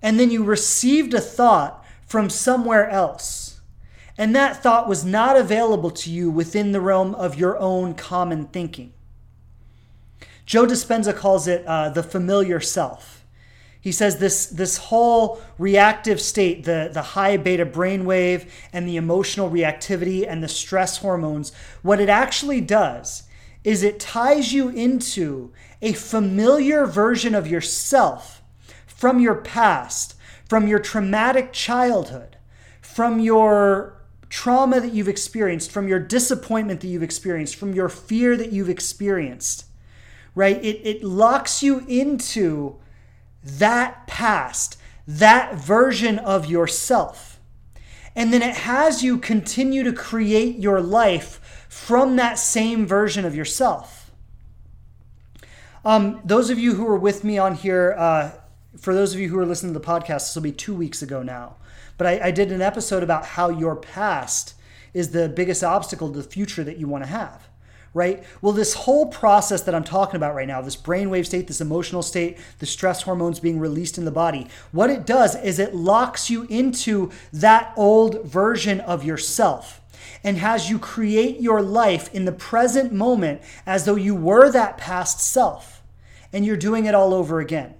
[0.01, 3.61] and then you received a thought from somewhere else.
[4.17, 8.47] And that thought was not available to you within the realm of your own common
[8.47, 8.93] thinking.
[10.45, 13.20] Joe Dispenza calls it uh, the familiar self.
[13.81, 19.49] He says this, this whole reactive state, the, the high beta brainwave and the emotional
[19.49, 21.51] reactivity and the stress hormones,
[21.81, 23.23] what it actually does
[23.63, 25.51] is it ties you into
[25.81, 28.43] a familiar version of yourself
[28.85, 30.15] from your past,
[30.47, 32.37] from your traumatic childhood,
[32.81, 38.37] from your trauma that you've experienced, from your disappointment that you've experienced, from your fear
[38.37, 39.65] that you've experienced,
[40.35, 40.63] right?
[40.63, 42.77] It, it locks you into
[43.43, 44.77] that past,
[45.07, 47.39] that version of yourself.
[48.15, 53.35] And then it has you continue to create your life from that same version of
[53.35, 54.11] yourself.
[55.83, 58.31] Um, those of you who were with me on here, uh,
[58.77, 61.01] for those of you who are listening to the podcast, this will be two weeks
[61.01, 61.55] ago now.
[61.97, 64.55] But I, I did an episode about how your past
[64.93, 67.47] is the biggest obstacle to the future that you want to have
[67.93, 68.23] right?
[68.41, 72.01] Well, this whole process that I'm talking about right now, this brainwave state, this emotional
[72.01, 76.29] state, the stress hormones being released in the body, what it does is it locks
[76.29, 79.81] you into that old version of yourself
[80.23, 84.77] and has you create your life in the present moment as though you were that
[84.77, 85.81] past self
[86.31, 87.73] and you're doing it all over again.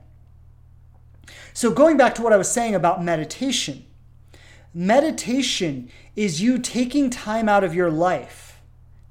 [1.54, 3.86] So, going back to what I was saying about meditation,
[4.74, 8.51] meditation is you taking time out of your life,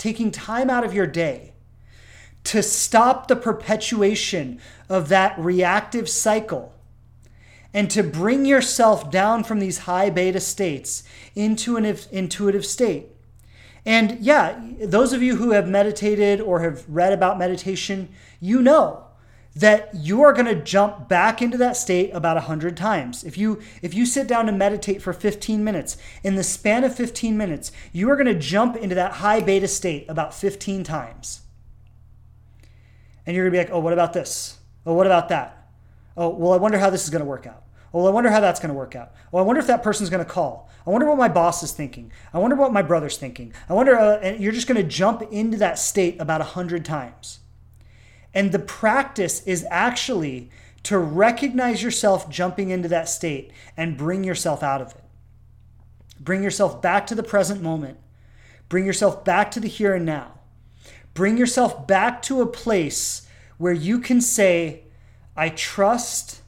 [0.01, 1.53] taking time out of your day
[2.43, 6.75] to stop the perpetuation of that reactive cycle
[7.75, 11.05] and to bring yourself down from these high beta states
[11.37, 13.09] into an intuitive state.
[13.85, 18.09] And yeah, those of you who have meditated or have read about meditation,
[18.41, 19.05] you know
[19.57, 23.25] that you are going to jump back into that state about 100 times.
[23.25, 26.95] If you if you sit down to meditate for 15 minutes, in the span of
[26.95, 31.43] 15 minutes, you are going to jump into that high beta state about 15 times.
[33.27, 34.59] And you're going to be like, "Oh, what about this?
[34.87, 35.69] Oh, what about that?
[36.17, 37.65] Oh, well, I wonder how this is going to work out.
[37.93, 39.13] Oh, well, I wonder how that's going to work out.
[39.33, 40.71] Oh, I wonder if that person's going to call.
[40.87, 42.13] I wonder what my boss is thinking.
[42.33, 43.53] I wonder what my brother's thinking.
[43.69, 47.41] I wonder, uh, and you're just going to jump into that state about 100 times.
[48.35, 50.51] And the practice is actually
[50.85, 55.05] to recognize yourself jumping into that state and bring yourself out of it.
[56.19, 57.99] Bring yourself back to the present moment.
[58.69, 60.39] Bring yourself back to the here and now.
[61.13, 63.27] Bring yourself back to a place
[63.59, 64.85] where you can say,
[65.37, 66.41] I trust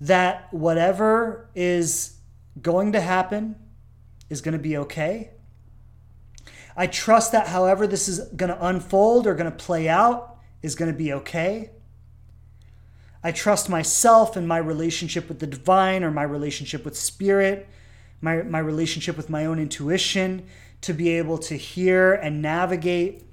[0.00, 2.18] that whatever is
[2.60, 3.56] going to happen
[4.30, 5.30] is going to be okay.
[6.76, 10.33] I trust that however this is going to unfold or going to play out,
[10.64, 11.70] is going to be okay.
[13.22, 17.68] I trust myself and my relationship with the divine or my relationship with spirit,
[18.22, 20.46] my, my relationship with my own intuition
[20.80, 23.24] to be able to hear and navigate.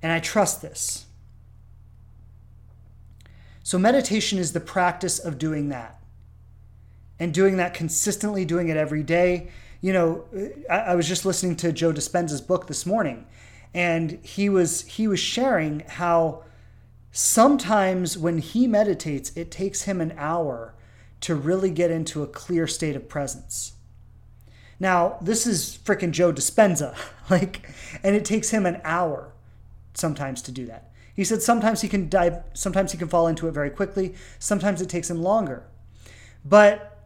[0.00, 1.04] And I trust this.
[3.62, 6.00] So, meditation is the practice of doing that
[7.20, 9.50] and doing that consistently, doing it every day.
[9.82, 10.24] You know,
[10.70, 13.26] I, I was just listening to Joe Dispenza's book this morning,
[13.74, 16.44] and he was he was sharing how
[17.12, 20.74] sometimes when he meditates it takes him an hour
[21.20, 23.72] to really get into a clear state of presence.
[24.80, 26.96] Now this is freaking joe dispenza
[27.30, 27.68] like
[28.02, 29.32] and it takes him an hour
[29.94, 30.90] sometimes to do that.
[31.14, 34.80] He said sometimes he can dive sometimes he can fall into it very quickly sometimes
[34.80, 35.64] it takes him longer.
[36.44, 36.97] But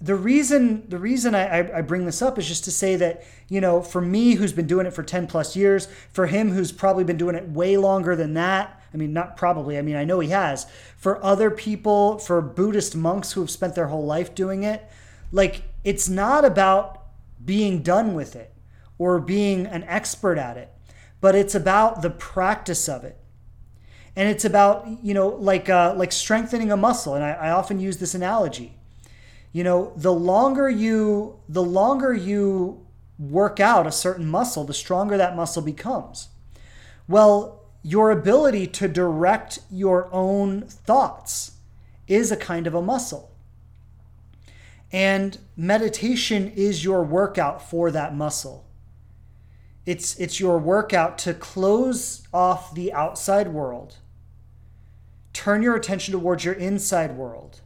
[0.00, 3.60] the reason the reason I, I bring this up is just to say that you
[3.60, 7.04] know for me who's been doing it for 10 plus years for him who's probably
[7.04, 10.20] been doing it way longer than that i mean not probably i mean i know
[10.20, 14.62] he has for other people for buddhist monks who have spent their whole life doing
[14.62, 14.88] it
[15.32, 17.02] like it's not about
[17.44, 18.54] being done with it
[18.96, 20.72] or being an expert at it
[21.20, 23.16] but it's about the practice of it.
[24.16, 27.14] And it's about you know like uh, like strengthening a muscle.
[27.14, 28.76] And I, I often use this analogy
[29.52, 32.86] you know the longer you the longer you
[33.18, 36.28] work out a certain muscle the stronger that muscle becomes.
[37.08, 41.52] Well your ability to direct your own thoughts
[42.06, 43.30] is a kind of a muscle.
[44.92, 48.66] And meditation is your workout for that muscle.
[49.86, 53.96] It's it's your workout to close off the outside world.
[55.32, 57.60] Turn your attention towards your inside world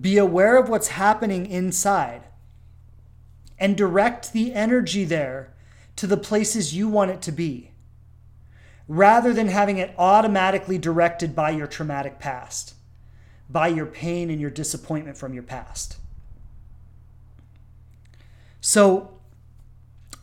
[0.00, 2.22] be aware of what's happening inside
[3.58, 5.52] and direct the energy there
[5.96, 7.70] to the places you want it to be,
[8.88, 12.74] rather than having it automatically directed by your traumatic past,
[13.48, 15.96] by your pain and your disappointment from your past.
[18.60, 19.10] So,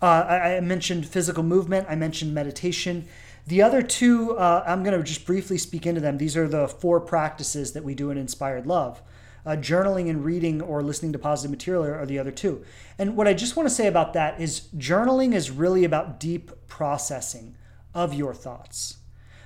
[0.01, 3.05] uh, I, I, mentioned physical movement, I mentioned meditation.
[3.47, 6.17] The other two, uh, I'm going to just briefly speak into them.
[6.17, 9.01] These are the four practices that we do in Inspired Love
[9.49, 12.63] uh, journaling and reading or listening to positive material are, are the other two.
[12.99, 16.51] And what I just want to say about that is journaling is really about deep
[16.67, 17.55] processing
[17.95, 18.97] of your thoughts,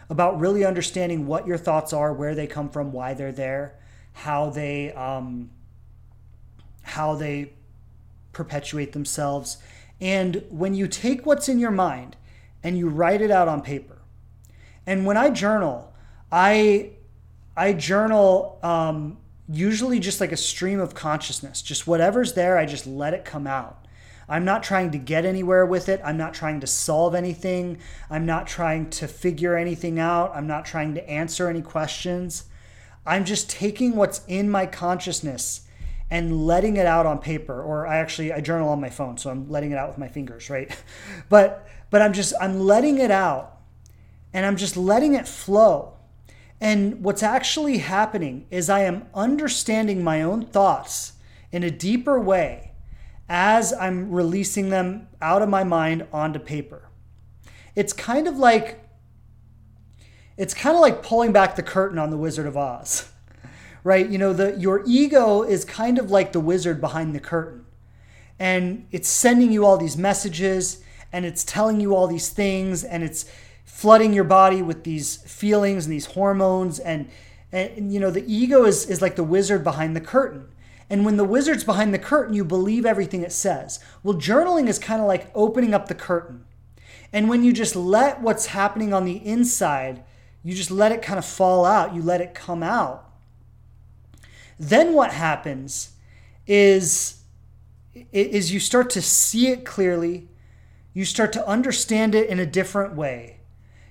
[0.10, 3.80] about really understanding what your thoughts are, where they come from, why they're there,
[4.12, 5.52] how they um,
[6.82, 7.54] how they
[8.34, 9.58] perpetuate themselves.
[10.02, 12.18] And when you take what's in your mind
[12.62, 14.00] and you write it out on paper,
[14.86, 15.94] and when I journal,
[16.30, 16.90] I
[17.56, 19.18] I journal um,
[19.54, 21.62] usually just like a stream of consciousness.
[21.62, 23.86] Just whatever's there, I just let it come out.
[24.28, 26.02] I'm not trying to get anywhere with it.
[26.04, 27.78] I'm not trying to solve anything.
[28.10, 30.32] I'm not trying to figure anything out.
[30.34, 32.46] I'm not trying to answer any questions.
[33.06, 35.68] I'm just taking what's in my consciousness
[36.10, 39.30] and letting it out on paper or I actually I journal on my phone so
[39.30, 40.76] I'm letting it out with my fingers, right?
[41.30, 43.58] But but I'm just I'm letting it out
[44.34, 45.93] and I'm just letting it flow.
[46.64, 51.12] And what's actually happening is I am understanding my own thoughts
[51.52, 52.72] in a deeper way
[53.28, 56.88] as I'm releasing them out of my mind onto paper.
[57.76, 58.80] It's kind of like
[60.38, 63.10] it's kind of like pulling back the curtain on the Wizard of Oz.
[63.86, 64.08] Right?
[64.08, 67.66] You know, the your ego is kind of like the wizard behind the curtain.
[68.40, 73.04] And it's sending you all these messages and it's telling you all these things and
[73.04, 73.26] it's
[73.84, 77.10] flooding your body with these feelings and these hormones and
[77.52, 80.48] and you know the ego is is like the wizard behind the curtain
[80.90, 84.80] and when the wizard's behind the curtain you believe everything it says well journaling is
[84.80, 86.46] kind of like opening up the curtain
[87.12, 90.04] and when you just let what's happening on the inside
[90.46, 93.10] You just let it kind of fall out, you let it come out.
[94.60, 95.94] Then what happens
[96.46, 97.22] is
[98.12, 100.28] is you start to see it clearly,
[100.94, 103.40] you start to understand it in a different way.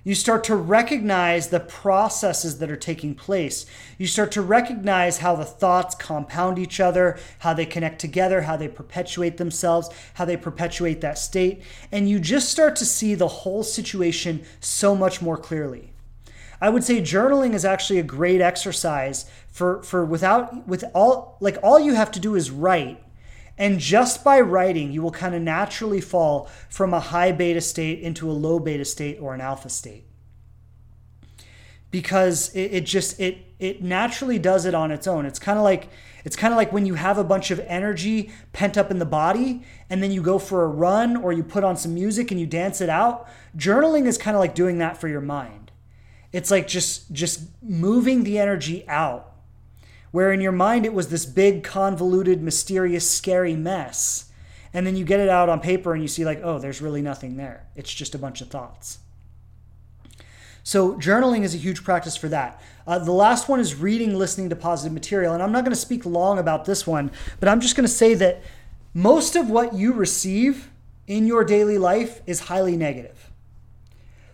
[0.05, 3.65] You start to recognize the processes that are taking place.
[3.97, 8.57] You start to recognize how the thoughts compound each other, how they connect together, how
[8.57, 11.63] they perpetuate themselves, how they perpetuate that state.
[11.89, 15.93] And you just start to see the whole situation so much more clearly.
[16.59, 21.57] I would say journaling is actually a great exercise for, for without, with all, like
[21.61, 23.02] all you have to do is write
[23.57, 27.99] and just by writing, you will kind of naturally fall from a high beta state
[27.99, 30.05] into a low beta state or an alpha state.
[31.91, 35.27] Because it, it just it it naturally does it on its own.
[35.27, 35.89] It's kind of like
[36.23, 39.05] it's kind of like when you have a bunch of energy pent up in the
[39.05, 42.39] body and then you go for a run or you put on some music and
[42.39, 43.27] you dance it out.
[43.55, 45.71] Journaling is kind of like doing that for your mind.
[46.31, 49.32] It's like just just moving the energy out
[50.13, 54.29] where in your mind it was this big, convoluted, mysterious, scary mess.
[54.71, 57.01] And then you get it out on paper and you see, like, oh, there's really
[57.01, 57.65] nothing there.
[57.75, 58.99] It's just a bunch of thoughts.
[60.63, 62.61] So, journaling is a huge practice for that.
[62.85, 65.33] Uh, the last one is reading, listening to positive material.
[65.33, 67.09] And I'm not going to speak long about this one,
[67.39, 68.43] but I'm just going to say that
[68.93, 70.69] most of what you receive
[71.07, 73.31] in your daily life is highly negative.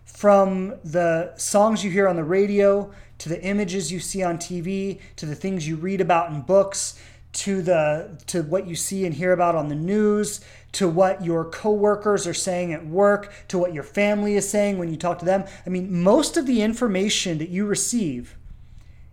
[0.04, 5.00] From the songs you hear on the radio to the images you see on TV,
[5.18, 7.00] to the things you read about in books,
[7.32, 10.42] to the to what you see and hear about on the news,
[10.72, 14.90] to what your coworkers are saying at work, to what your family is saying when
[14.90, 15.44] you talk to them.
[15.66, 18.36] I mean, most of the information that you receive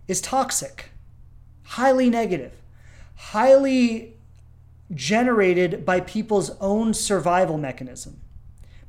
[0.07, 0.89] is toxic,
[1.63, 2.53] highly negative,
[3.15, 4.15] highly
[4.93, 8.19] generated by people's own survival mechanism,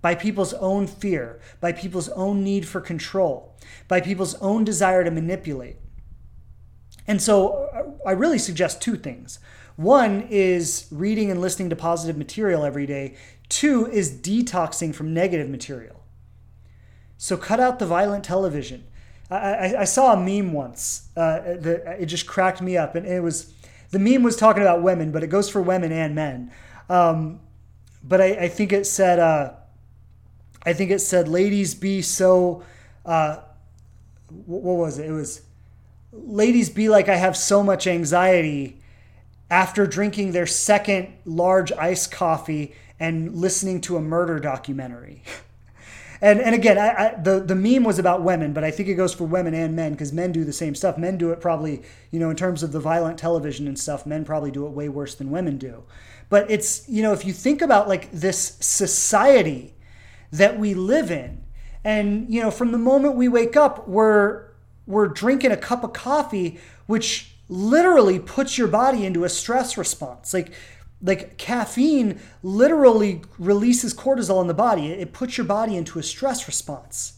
[0.00, 3.48] by people's own fear, by people's own need for control
[3.86, 5.76] by people's own desire to manipulate.
[7.06, 9.38] And so I really suggest two things.
[9.76, 13.16] One is reading and listening to positive material every day.
[13.48, 16.04] Two is detoxing from negative material.
[17.16, 18.84] So cut out the violent television.
[19.30, 23.06] I, I, I saw a meme once uh, that it just cracked me up, and
[23.06, 23.54] it was
[23.90, 26.52] the meme was talking about women, but it goes for women and men.
[26.88, 27.40] Um,
[28.02, 29.52] but I, I, think it said, uh,
[30.68, 32.62] I think it said, ladies be so
[33.06, 33.38] uh,
[34.46, 35.06] what was it?
[35.06, 35.42] It was
[36.12, 38.78] ladies be like I have so much anxiety
[39.50, 45.22] after drinking their second large iced coffee and listening to a murder documentary.
[46.20, 48.94] and and again, I, I, the the meme was about women, but I think it
[48.94, 50.98] goes for women and men because men do the same stuff.
[50.98, 54.04] Men do it probably, you know, in terms of the violent television and stuff.
[54.04, 55.84] Men probably do it way worse than women do.
[56.28, 59.72] But it's you know, if you think about like this society
[60.30, 61.42] that we live in,
[61.84, 64.48] and you know, from the moment we wake up, we're
[64.86, 70.34] we're drinking a cup of coffee, which literally puts your body into a stress response.
[70.34, 70.52] Like
[71.02, 74.88] like caffeine literally releases cortisol in the body.
[74.88, 77.17] It, puts your body into a stress response.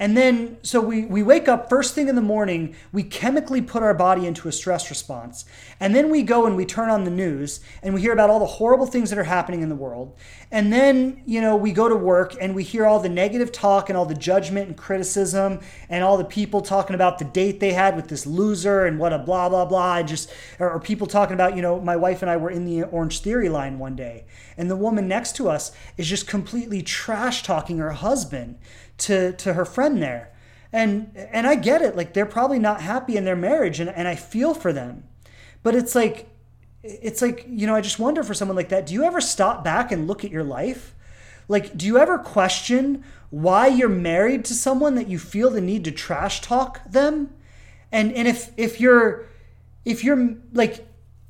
[0.00, 3.82] And then, so we, we wake up first thing in the morning, we chemically put
[3.82, 5.44] our body into a stress response.
[5.80, 8.38] And then we go and we turn on the news and we hear about all
[8.38, 10.16] the horrible things that are happening in the world.
[10.52, 13.88] And then, you know, we go to work and we hear all the negative talk
[13.88, 17.72] and all the judgment and criticism and all the people talking about the date they
[17.72, 19.96] had with this loser and what a blah, blah, blah.
[19.96, 20.30] And just,
[20.60, 23.20] or, or people talking about, you know, my wife and I were in the Orange
[23.20, 24.26] Theory line one day
[24.58, 28.58] and the woman next to us is just completely trash talking her husband
[28.98, 30.32] to to her friend there.
[30.72, 34.06] And and i get it like they're probably not happy in their marriage and, and
[34.06, 35.04] i feel for them.
[35.62, 36.28] But it's like
[36.82, 39.64] it's like you know i just wonder for someone like that do you ever stop
[39.64, 40.94] back and look at your life?
[41.48, 45.84] Like do you ever question why you're married to someone that you feel the need
[45.84, 47.30] to trash talk them?
[47.90, 49.26] And and if if you're
[49.84, 50.86] if you're like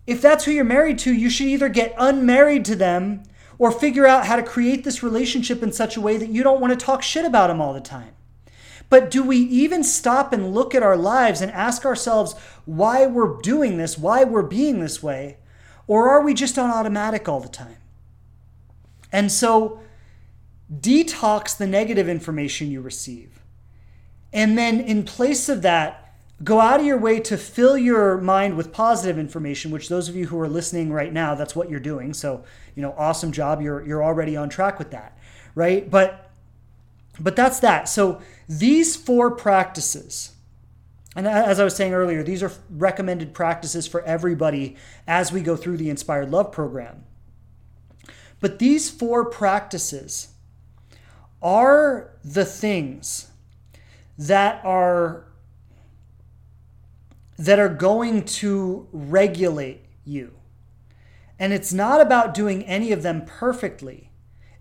[0.06, 3.22] if that's who you're married to you should either get unmarried to them
[3.58, 6.60] or figure out how to create this relationship in such a way that you don't
[6.60, 8.14] want to talk shit about him all the time.
[8.90, 12.34] But do we even stop and look at our lives and ask ourselves
[12.64, 15.36] why we're doing this, why we're being this way?
[15.86, 17.76] Or are we just on automatic all the time?
[19.12, 19.80] And so,
[20.72, 23.40] detox the negative information you receive.
[24.32, 26.08] And then, in place of that,
[26.44, 30.14] go out of your way to fill your mind with positive information which those of
[30.14, 32.44] you who are listening right now that's what you're doing so
[32.78, 35.18] you know awesome job you're you're already on track with that
[35.56, 36.30] right but
[37.18, 40.32] but that's that so these four practices
[41.16, 45.56] and as I was saying earlier, these are recommended practices for everybody as we go
[45.56, 47.06] through the Inspired Love program.
[48.38, 50.28] But these four practices
[51.42, 53.32] are the things
[54.16, 55.24] that are
[57.36, 60.37] that are going to regulate you.
[61.38, 64.10] And it's not about doing any of them perfectly.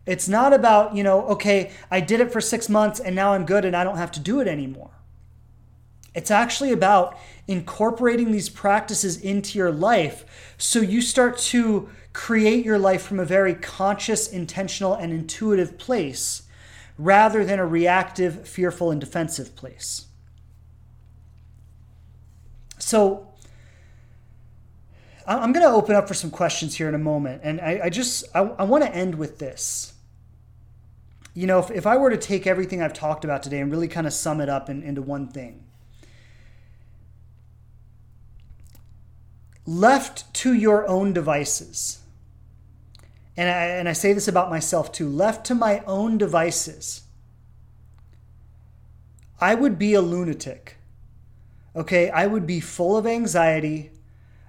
[0.05, 3.45] It's not about, you know, okay, I did it for 6 months and now I'm
[3.45, 4.91] good and I don't have to do it anymore.
[6.13, 7.17] It's actually about
[7.47, 10.25] incorporating these practices into your life
[10.57, 16.43] so you start to create your life from a very conscious, intentional, and intuitive place
[16.97, 20.07] rather than a reactive, fearful, and defensive place.
[22.79, 23.26] So,
[25.27, 27.41] I'm going to open up for some questions here in a moment.
[27.43, 29.93] And I, I just, I, I want to end with this.
[31.33, 33.89] You know, if, if I were to take everything I've talked about today and really
[33.89, 35.65] kind of sum it up in, into one thing,
[39.65, 41.99] left to your own devices,
[43.35, 47.03] and I, and I say this about myself too, left to my own devices,
[49.39, 50.77] I would be a lunatic.
[51.75, 53.91] Okay, I would be full of anxiety.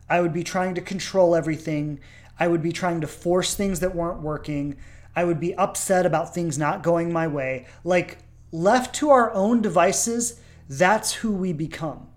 [0.08, 2.00] I would be trying to control everything.
[2.38, 4.76] I would be trying to force things that weren't working.
[5.14, 7.66] I would be upset about things not going my way.
[7.84, 8.18] Like,
[8.52, 12.08] left to our own devices, that's who we become.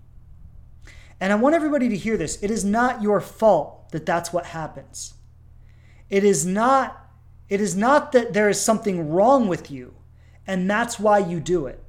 [1.20, 2.42] And I want everybody to hear this.
[2.42, 5.14] It is not your fault that that's what happens.
[6.10, 6.98] It is not
[7.48, 9.94] it is not that there is something wrong with you
[10.46, 11.82] and that's why you do it.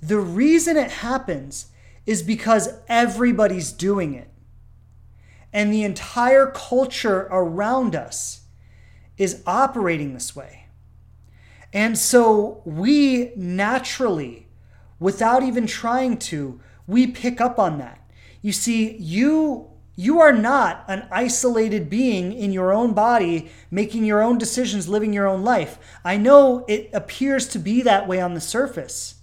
[0.00, 1.66] The reason it happens
[2.06, 4.28] is because everybody's doing it.
[5.56, 8.42] And the entire culture around us
[9.16, 10.66] is operating this way.
[11.72, 14.48] And so we naturally,
[15.00, 18.06] without even trying to, we pick up on that.
[18.42, 24.20] You see, you you are not an isolated being in your own body, making your
[24.20, 25.78] own decisions, living your own life.
[26.04, 29.14] I know it appears to be that way on the surface,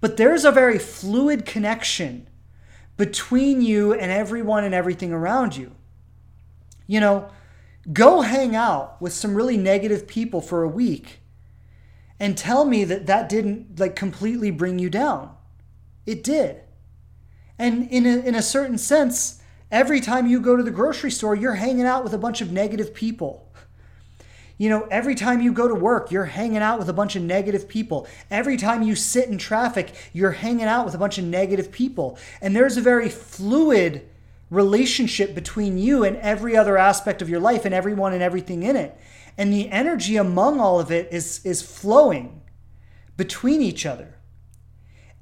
[0.00, 2.28] but there's a very fluid connection
[3.00, 5.74] between you and everyone and everything around you.
[6.86, 7.30] You know,
[7.90, 11.20] go hang out with some really negative people for a week
[12.18, 15.34] and tell me that that didn't like completely bring you down.
[16.04, 16.60] It did.
[17.58, 19.40] And in a, in a certain sense,
[19.70, 22.50] Every time you go to the grocery store, you're hanging out with a bunch of
[22.50, 23.49] negative people.
[24.60, 27.22] You know, every time you go to work, you're hanging out with a bunch of
[27.22, 28.06] negative people.
[28.30, 32.18] Every time you sit in traffic, you're hanging out with a bunch of negative people.
[32.42, 34.06] And there's a very fluid
[34.50, 38.76] relationship between you and every other aspect of your life and everyone and everything in
[38.76, 38.94] it.
[39.38, 42.42] And the energy among all of it is, is flowing
[43.16, 44.18] between each other.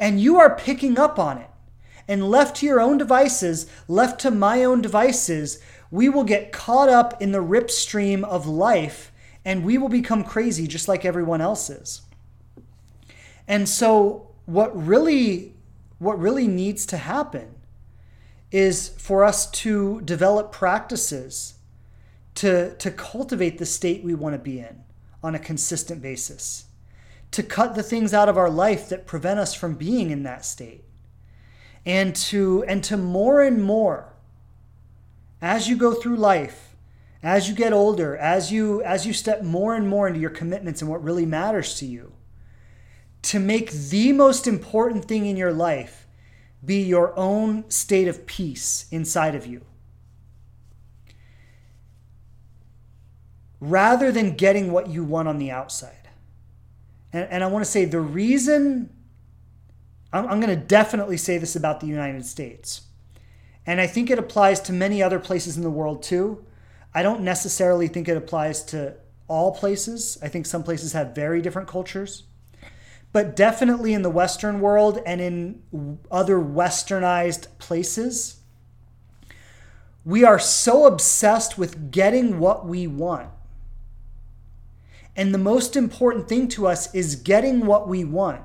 [0.01, 1.51] And you are picking up on it
[2.09, 5.61] and left to your own devices, left to my own devices,
[5.93, 9.08] we will get caught up in the rip stream of life
[9.49, 12.03] and we will become crazy just like everyone else is.
[13.49, 15.55] And so what really
[15.99, 17.55] what really needs to happen
[18.53, 21.55] is for us to develop practices
[22.35, 24.85] to, to cultivate the state we want to be in
[25.25, 26.67] on a consistent basis,
[27.31, 30.45] to cut the things out of our life that prevent us from being in that
[30.45, 30.85] state
[31.87, 34.13] and to and to more and more
[35.41, 36.68] as you go through life
[37.23, 40.81] as you get older as you as you step more and more into your commitments
[40.81, 42.13] and what really matters to you
[43.23, 46.07] to make the most important thing in your life
[46.65, 49.65] be your own state of peace inside of you
[53.61, 56.09] rather than getting what you want on the outside
[57.13, 58.91] and, and i want to say the reason
[60.13, 62.83] I'm, I'm going to definitely say this about the United States.
[63.67, 66.45] And I think it applies to many other places in the world too.
[66.95, 68.95] I don't necessarily think it applies to
[69.29, 70.19] all places.
[70.23, 72.25] I think some places have very different cultures.
[73.13, 78.41] But definitely in the Western world and in other westernized places,
[80.05, 83.31] we are so obsessed with getting what we want.
[85.17, 88.43] And the most important thing to us is getting what we want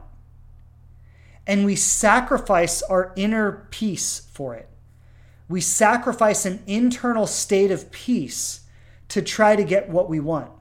[1.46, 4.70] and we sacrifice our inner peace for it.
[5.48, 8.62] We sacrifice an internal state of peace
[9.10, 10.52] to try to get what we want.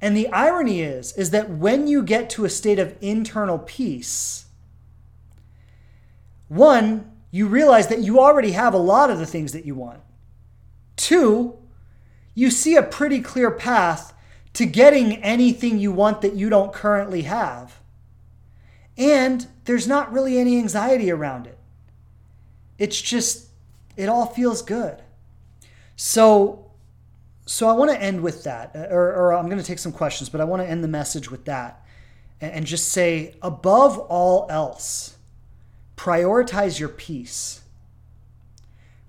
[0.00, 4.46] And the irony is is that when you get to a state of internal peace,
[6.48, 10.00] one, you realize that you already have a lot of the things that you want.
[10.96, 11.58] Two,
[12.34, 14.14] you see a pretty clear path
[14.54, 17.80] to getting anything you want that you don't currently have.
[18.98, 21.56] And there's not really any anxiety around it.
[22.80, 23.46] It's just,
[23.96, 25.00] it all feels good.
[25.94, 26.72] So,
[27.46, 29.92] so I want to end with that, uh, or, or I'm going to take some
[29.92, 31.84] questions, but I want to end the message with that.
[32.40, 35.16] and just say, above all else,
[35.96, 37.60] prioritize your peace.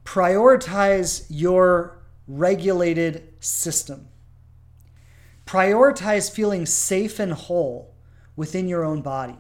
[0.04, 4.10] Prioritize your regulated system.
[5.46, 7.94] Prioritize feeling safe and whole
[8.36, 9.40] within your own body.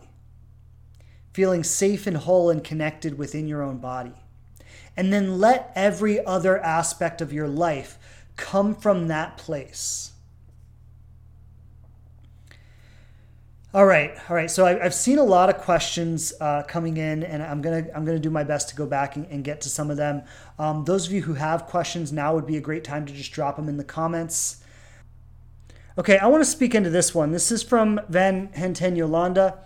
[1.33, 4.13] Feeling safe and whole and connected within your own body.
[5.01, 7.97] And then let every other aspect of your life
[8.35, 10.11] come from that place.
[13.73, 14.51] All right, all right.
[14.51, 18.05] So I, have seen a lot of questions uh, coming in, and I'm gonna I'm
[18.05, 20.21] gonna do my best to go back and, and get to some of them.
[20.59, 23.31] Um, those of you who have questions, now would be a great time to just
[23.31, 24.63] drop them in the comments.
[25.97, 27.31] Okay, I want to speak into this one.
[27.31, 29.65] This is from Van Henten Yolanda,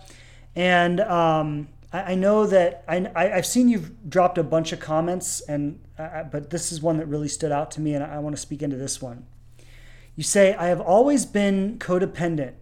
[0.54, 5.40] and um, I, know that I, I have seen you've dropped a bunch of comments,
[5.42, 8.18] and uh, but this is one that really stood out to me, and I, I
[8.18, 9.24] want to speak into this one.
[10.14, 12.54] You say I have always been codependent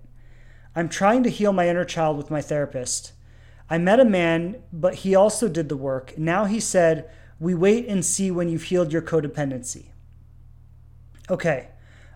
[0.76, 3.12] I'm trying to heal my inner child with my therapist.
[3.70, 6.18] I met a man, but he also did the work.
[6.18, 9.86] Now he said, We wait and see when you've healed your codependency.
[11.30, 11.68] Okay.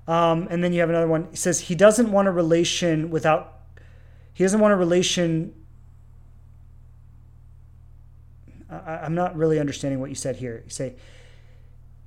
[0.06, 1.28] Um, and then you have another one.
[1.30, 3.60] He says, He doesn't want a relation without,
[4.34, 5.54] he doesn't want a relation.
[8.70, 10.62] I, I'm not really understanding what you said here.
[10.64, 10.94] You say,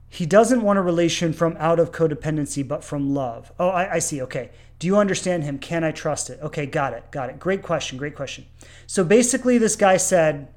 [0.09, 3.51] he doesn't want a relation from out of codependency, but from love.
[3.57, 4.21] Oh, I, I, see.
[4.23, 4.49] Okay.
[4.77, 5.57] Do you understand him?
[5.57, 6.39] Can I trust it?
[6.41, 7.09] Okay, got it.
[7.11, 7.39] Got it.
[7.39, 7.97] Great question.
[7.97, 8.45] Great question.
[8.87, 10.49] So basically, this guy said,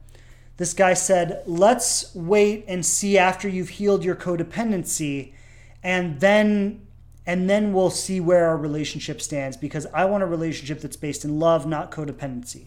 [0.56, 5.34] this guy said, let's wait and see after you've healed your codependency,
[5.82, 6.80] and then
[7.26, 11.24] and then we'll see where our relationship stands because I want a relationship that's based
[11.24, 12.66] in love, not codependency.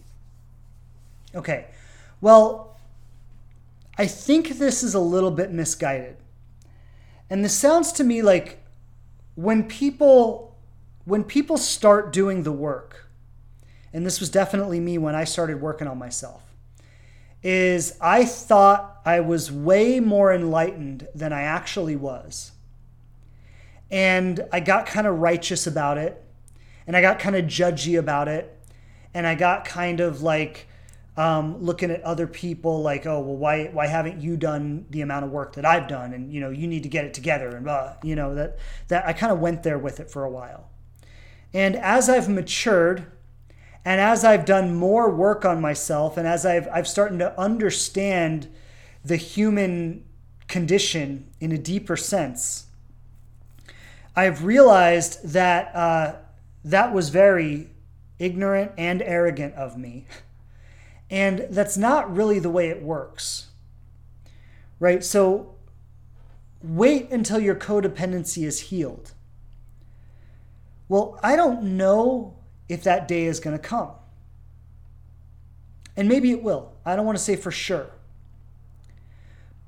[1.34, 1.66] Okay.
[2.20, 2.67] Well,
[3.98, 6.16] I think this is a little bit misguided
[7.30, 8.64] and this sounds to me like
[9.34, 10.56] when people
[11.04, 13.08] when people start doing the work,
[13.94, 16.42] and this was definitely me when I started working on myself,
[17.42, 22.52] is I thought I was way more enlightened than I actually was.
[23.90, 26.22] And I got kind of righteous about it,
[26.86, 28.54] and I got kind of judgy about it,
[29.14, 30.67] and I got kind of like,
[31.18, 35.24] um, looking at other people like, oh, well, why why haven't you done the amount
[35.24, 36.12] of work that I've done?
[36.12, 37.48] And you know, you need to get it together.
[37.48, 40.30] And blah, you know that that I kind of went there with it for a
[40.30, 40.70] while.
[41.52, 43.10] And as I've matured,
[43.84, 48.46] and as I've done more work on myself, and as I've I've started to understand
[49.04, 50.04] the human
[50.46, 52.66] condition in a deeper sense,
[54.14, 56.14] I've realized that uh,
[56.64, 57.70] that was very
[58.20, 60.06] ignorant and arrogant of me.
[61.10, 63.46] And that's not really the way it works.
[64.78, 65.02] Right?
[65.02, 65.54] So
[66.62, 69.12] wait until your codependency is healed.
[70.88, 72.36] Well, I don't know
[72.68, 73.90] if that day is going to come.
[75.96, 76.72] And maybe it will.
[76.84, 77.90] I don't want to say for sure.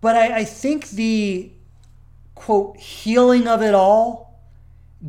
[0.01, 1.53] But I, I think the
[2.34, 4.41] quote, healing of it all,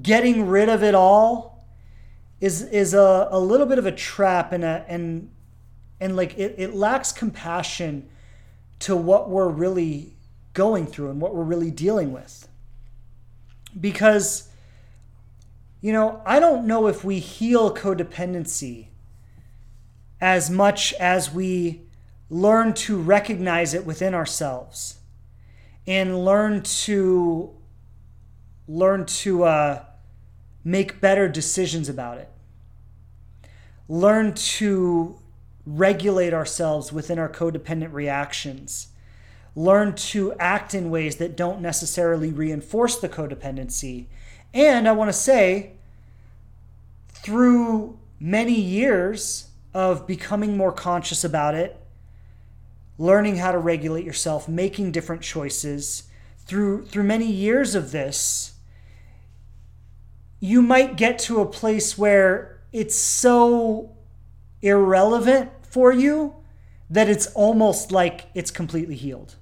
[0.02, 1.66] getting rid of it all,
[2.42, 5.30] is, is a, a little bit of a trap and, a, and
[6.02, 8.10] and like it, it lacks compassion
[8.80, 10.14] to what we're really
[10.54, 12.48] going through and what we're really dealing with.
[13.80, 14.50] Because
[15.80, 18.86] you know i don't know if we heal codependency
[20.20, 21.82] as much as we
[22.30, 25.00] learn to recognize it within ourselves
[25.88, 27.52] and learn to
[28.68, 29.84] learn to uh,
[30.64, 32.30] make better decisions about it.
[33.90, 35.20] Learn to
[35.66, 38.88] regulate ourselves within our codependent reactions,
[39.56, 44.06] learn to act in ways that don't necessarily reinforce the codependency.
[44.54, 45.74] And I want to say,
[47.10, 51.78] through many years of becoming more conscious about it,
[52.98, 56.04] learning how to regulate yourself, making different choices,
[56.46, 58.54] through through many years of this,
[60.40, 63.92] you might get to a place where it's so
[64.62, 66.36] irrelevant for you
[66.90, 69.36] that it's almost like it's completely healed.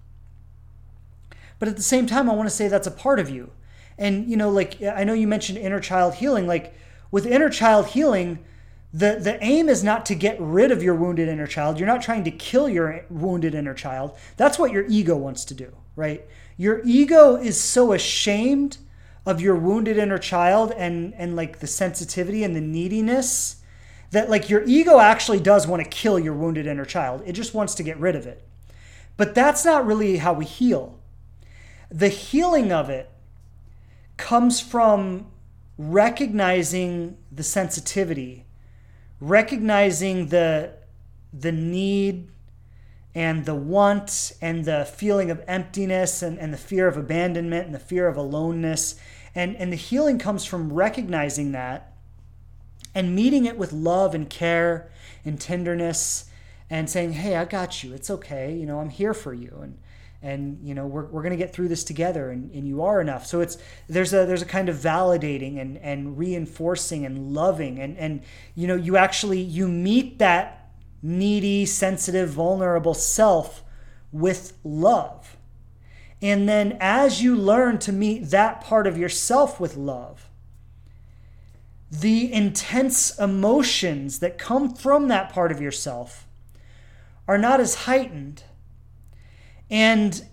[1.58, 3.52] But at the same time, I want to say that's a part of you.
[3.98, 6.48] And, you know, like I know you mentioned inner child healing.
[6.48, 6.74] Like
[7.12, 8.40] with inner child healing,
[8.94, 11.78] the, the aim is not to get rid of your wounded inner child.
[11.78, 14.16] You're not trying to kill your wounded inner child.
[14.38, 16.26] That's what your ego wants to do, right?
[16.56, 18.78] Your ego is so ashamed
[19.26, 23.59] of your wounded inner child and, and like the sensitivity and the neediness
[24.12, 27.22] that like your ego actually does want to kill your wounded inner child.
[27.26, 28.48] It just wants to get rid of it.
[29.18, 31.00] But that's not really how we heal.
[31.92, 33.10] The healing of it
[34.18, 35.28] comes from
[35.78, 38.46] recognizing the sensitivity,
[39.20, 40.74] recognizing the
[41.32, 42.30] the need
[43.14, 47.76] and the want and the feeling of emptiness and, and the fear of abandonment and
[47.76, 48.96] the fear of aloneness.
[49.36, 51.94] And, and the healing comes from recognizing that
[52.94, 54.92] and meeting it with love and care
[55.26, 56.30] and tenderness
[56.70, 57.94] and saying, Hey, I got you.
[57.94, 58.56] It's okay.
[58.56, 59.60] You know, I'm here for you.
[59.62, 59.78] And,
[60.22, 63.00] and you know we're, we're going to get through this together and, and you are
[63.00, 67.80] enough so it's there's a there's a kind of validating and and reinforcing and loving
[67.80, 68.22] and and
[68.56, 70.72] you know you actually you meet that
[71.02, 73.64] needy sensitive vulnerable self
[74.12, 75.38] with love
[76.22, 80.29] and then as you learn to meet that part of yourself with love
[81.92, 86.28] the intense emotions that come from that part of yourself
[87.28, 88.44] are not as heightened
[89.70, 90.24] and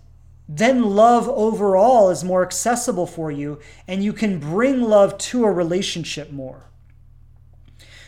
[0.49, 5.51] then love overall is more accessible for you, and you can bring love to a
[5.51, 6.69] relationship more.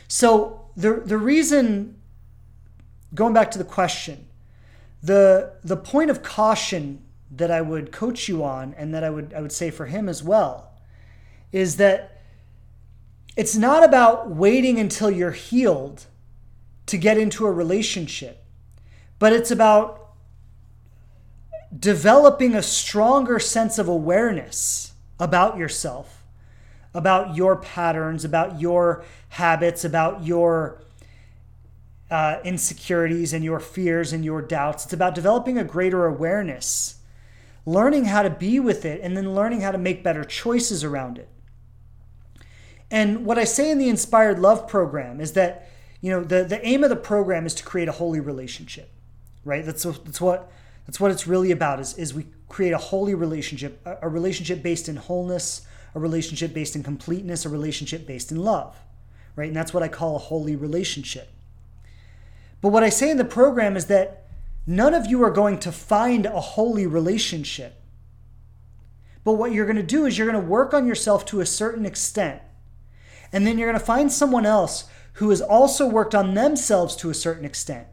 [0.08, 2.00] So, the, the reason,
[3.14, 4.28] going back to the question,
[5.04, 9.34] the, the point of caution that I would coach you on, and that I would,
[9.34, 10.72] I would say for him as well,
[11.52, 12.19] is that
[13.36, 16.06] it's not about waiting until you're healed
[16.88, 18.44] to get into a relationship,
[19.20, 20.10] but it's about
[21.78, 26.24] developing a stronger sense of awareness about yourself,
[26.94, 30.82] about your patterns, about your habits, about your
[32.10, 34.86] uh, insecurities and your fears and your doubts.
[34.86, 36.96] It's about developing a greater awareness,
[37.66, 41.20] learning how to be with it, and then learning how to make better choices around
[41.20, 41.30] it.
[42.92, 45.70] And what I say in the Inspired Love program is that,
[46.02, 48.90] you know, the, the aim of the program is to create a holy relationship,
[49.46, 49.66] right?
[49.66, 50.52] That's, that's what
[50.90, 54.64] that's what it's really about is, is we create a holy relationship, a, a relationship
[54.64, 55.62] based in wholeness,
[55.94, 58.76] a relationship based in completeness, a relationship based in love,
[59.36, 59.50] right?
[59.50, 61.30] And that's what I call a holy relationship.
[62.60, 64.26] But what I say in the program is that
[64.66, 67.80] none of you are going to find a holy relationship.
[69.24, 71.46] But what you're going to do is you're going to work on yourself to a
[71.46, 72.42] certain extent.
[73.32, 77.10] And then you're going to find someone else who has also worked on themselves to
[77.10, 77.88] a certain extent.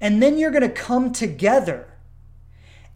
[0.00, 1.88] And then you're going to come together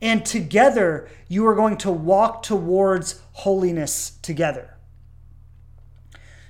[0.03, 4.77] and together you are going to walk towards holiness together.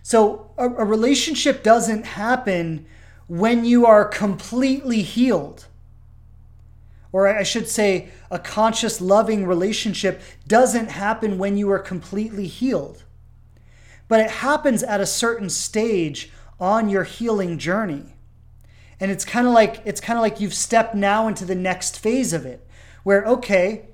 [0.03, 2.87] So, a, a, relationship doesn't happen
[3.29, 5.67] when you are completely healed.
[7.13, 13.05] Or I should say, a conscious, loving relationship doesn't happen when you are completely healed.
[14.13, 18.15] But it happens at a certain stage on your healing journey.
[19.01, 21.99] And it's kind of like it's kind of like you've stepped now into the next
[21.99, 22.69] phase of it
[23.05, 23.87] where, okay,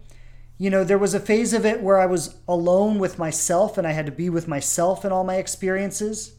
[0.59, 3.87] you know, there was a phase of it where I was alone with myself and
[3.87, 6.33] I had to be with myself in all my experiences.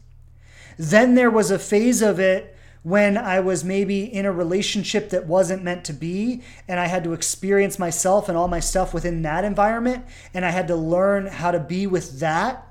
[0.76, 5.26] Then there was a phase of it when I was maybe in a relationship that
[5.26, 9.22] wasn't meant to be, and I had to experience myself and all my stuff within
[9.22, 10.04] that environment,
[10.34, 12.66] and I had to learn how to be with that.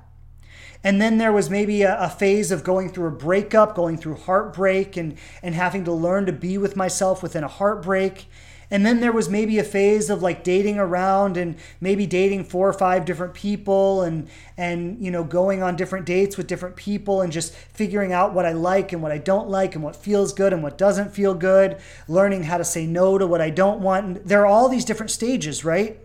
[0.82, 4.16] And then there was maybe a, a, phase of going through a breakup, going through
[4.16, 8.26] heartbreak, and, and having to learn to be with myself within a heartbreak.
[8.72, 12.68] And then there was maybe a phase of like dating around and maybe dating four
[12.68, 17.20] or five different people and and you know going on different dates with different people
[17.20, 20.32] and just figuring out what I like and what I don't like and what feels
[20.32, 23.80] good and what doesn't feel good, learning how to say no to what I don't
[23.80, 24.06] want.
[24.06, 25.98] And there are all these different stages, right?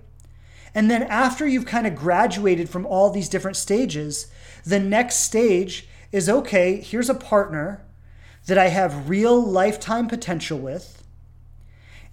[0.73, 4.27] And then after you've kind of graduated from all these different stages,
[4.65, 7.85] the next stage is okay, here's a partner
[8.47, 11.03] that I have real lifetime potential with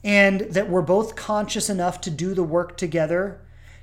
[0.05, 3.41] and that we're both conscious enough to do the work together,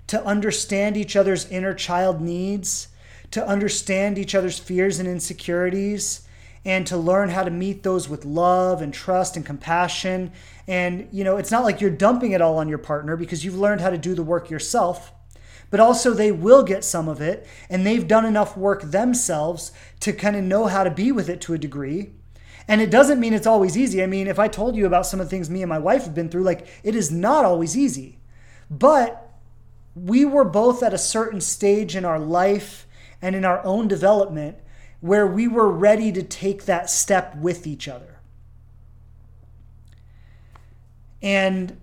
[0.07, 2.89] to understand each other's inner child needs,
[3.31, 6.27] to understand each other's fears and insecurities,
[6.65, 10.31] and to learn how to meet those with love and trust and compassion.
[10.67, 13.57] And, you know, it's not like you're dumping it all on your partner because you've
[13.57, 15.13] learned how to do the work yourself.
[15.69, 20.13] But also, they will get some of it, and they've done enough work themselves to
[20.13, 22.11] kind of know how to be with it to a degree.
[22.67, 24.03] And it doesn't mean it's always easy.
[24.03, 26.03] I mean, if I told you about some of the things me and my wife
[26.03, 28.19] have been through, like it is not always easy.
[28.69, 29.31] But
[29.95, 32.87] we were both at a certain stage in our life
[33.21, 34.57] and in our own development
[35.01, 38.19] where we were ready to take that step with each other.
[41.21, 41.79] And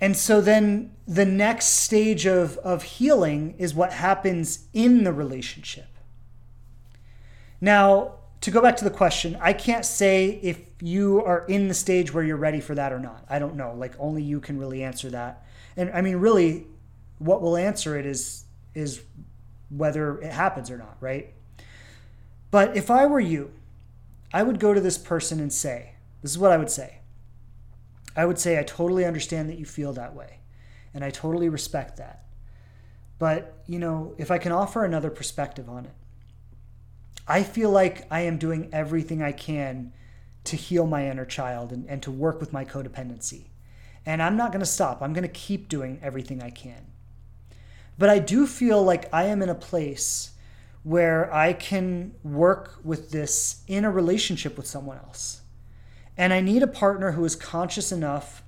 [0.00, 5.86] and so then the next stage of, of healing is what happens in the relationship.
[7.60, 11.74] Now, to go back to the question, I can't say if you are in the
[11.74, 13.24] stage where you're ready for that or not.
[13.28, 13.74] I don't know.
[13.76, 15.44] Like only you can really answer that.
[15.76, 16.66] And I mean, really,
[17.18, 18.44] what will answer it is
[18.74, 19.02] is
[19.68, 21.34] whether it happens or not, right?
[22.50, 23.52] But if I were you,
[24.32, 26.99] I would go to this person and say, this is what I would say.
[28.16, 30.40] I would say, I totally understand that you feel that way,
[30.92, 32.24] and I totally respect that.
[33.18, 35.92] But, you know, if I can offer another perspective on it,
[37.28, 39.92] I feel like I am doing everything I can
[40.44, 43.44] to heal my inner child and, and to work with my codependency.
[44.06, 45.02] And I'm not going to stop.
[45.02, 46.86] I'm going to keep doing everything I can.
[47.98, 50.30] But I do feel like I am in a place
[50.82, 55.39] where I can work with this in a relationship with someone else.
[56.20, 58.42] And I need a partner who is conscious enough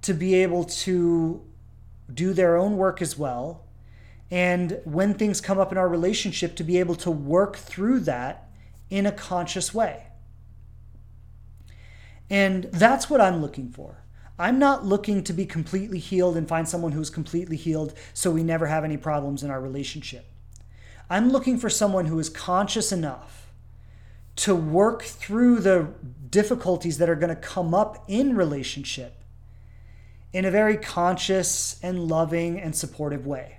[0.00, 1.42] to be able to
[2.12, 3.66] do their own work as well.
[4.30, 8.48] And when things come up in our relationship, to be able to work through that
[8.88, 10.06] in a conscious way.
[12.30, 14.04] And that's what I'm looking for.
[14.38, 18.42] I'm not looking to be completely healed and find someone who's completely healed so we
[18.42, 20.24] never have any problems in our relationship.
[21.10, 23.41] I'm looking for someone who is conscious enough
[24.36, 25.88] to work through the
[26.30, 29.22] difficulties that are going to come up in relationship
[30.32, 33.58] in a very conscious and loving and supportive way.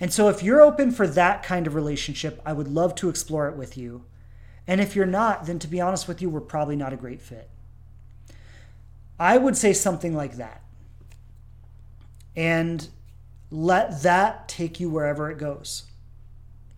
[0.00, 3.48] And so, if you're open for that kind of relationship, I would love to explore
[3.48, 4.06] it with you.
[4.66, 7.20] And if you're not, then to be honest with you, we're probably not a great
[7.20, 7.50] fit.
[9.18, 10.62] I would say something like that.
[12.34, 12.88] And
[13.50, 15.84] let that take you wherever it goes.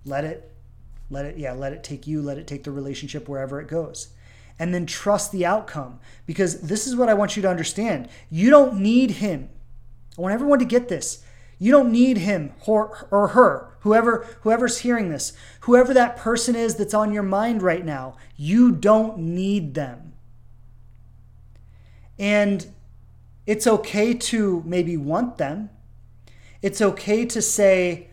[0.04, 0.51] Let it,
[1.12, 4.08] let it, yeah, let it take you, let it take the relationship wherever it goes.
[4.58, 6.00] And then trust the outcome.
[6.26, 8.08] Because this is what I want you to understand.
[8.30, 9.50] You don't need him.
[10.16, 11.22] I want everyone to get this.
[11.58, 16.92] You don't need him or, her, whoever whoever's hearing this, whoever that person is that's
[16.92, 18.16] on your mind right now.
[18.34, 20.14] You don't need them.
[22.18, 22.66] And
[23.46, 25.70] it's okay to maybe want them.
[26.62, 28.08] It's okay to say,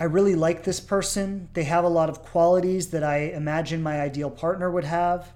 [0.00, 1.50] I really like this person.
[1.52, 5.34] They have a lot of qualities that I imagine my ideal partner would have.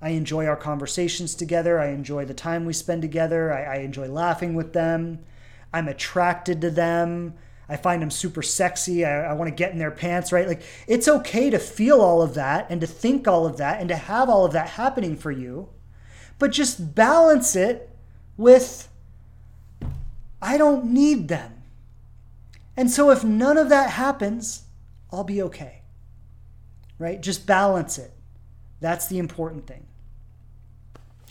[0.00, 1.80] I enjoy our conversations together.
[1.80, 3.52] I enjoy the time we spend together.
[3.52, 5.20] I, I enjoy laughing with them.
[5.72, 7.34] I'm attracted to them.
[7.68, 9.04] I find them super sexy.
[9.04, 10.46] I, I want to get in their pants, right?
[10.46, 13.88] Like, it's okay to feel all of that and to think all of that and
[13.88, 15.70] to have all of that happening for you
[16.42, 17.88] but just balance it
[18.36, 18.88] with
[20.42, 21.61] I don't need them.
[22.76, 24.64] And so if none of that happens,
[25.10, 25.82] I'll be okay.
[26.98, 27.20] Right?
[27.20, 28.12] Just balance it.
[28.80, 29.86] That's the important thing.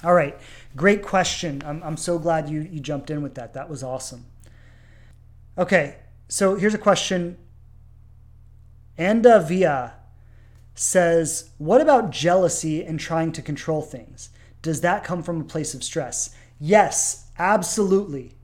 [0.04, 0.38] All right.
[0.76, 1.62] Great question.
[1.66, 3.54] I'm, I'm so glad you, you jumped in with that.
[3.54, 4.26] That was awesome.
[5.58, 5.98] Okay.
[6.28, 7.38] So here's a question.
[8.98, 9.94] Anda Via
[10.76, 14.30] says, What about jealousy and trying to control things?
[14.62, 16.36] Does that come from a place of stress?
[16.60, 18.36] Yes, absolutely.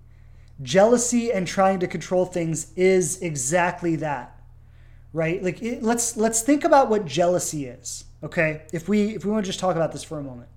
[0.62, 4.34] Jealousy and trying to control things is exactly that.
[5.14, 5.42] Right?
[5.42, 8.06] Like it, let's let's think about what jealousy is.
[8.24, 8.64] Okay?
[8.74, 10.50] If we if we want to just talk about this for a moment.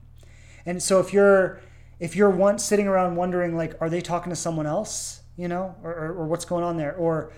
[0.66, 1.60] And so if you're
[1.98, 5.74] if you're once sitting around wondering like are they talking to someone else, you know,
[5.82, 7.32] or, or, or what's going on there or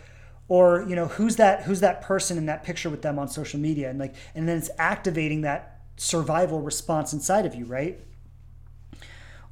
[0.48, 3.58] or you know who's that who's that person in that picture with them on social
[3.58, 8.00] media and like and then it's activating that survival response inside of you right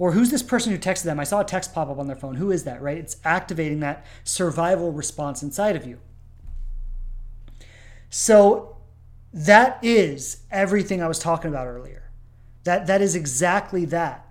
[0.01, 1.21] or who's this person who texted them?
[1.21, 2.37] I saw a text pop up on their phone.
[2.37, 2.97] Who is that, right?
[2.97, 6.01] It's activating that survival response inside of you.
[8.09, 8.79] So
[9.35, 12.11] that is everything I was talking about earlier.
[12.65, 14.27] That that is exactly that.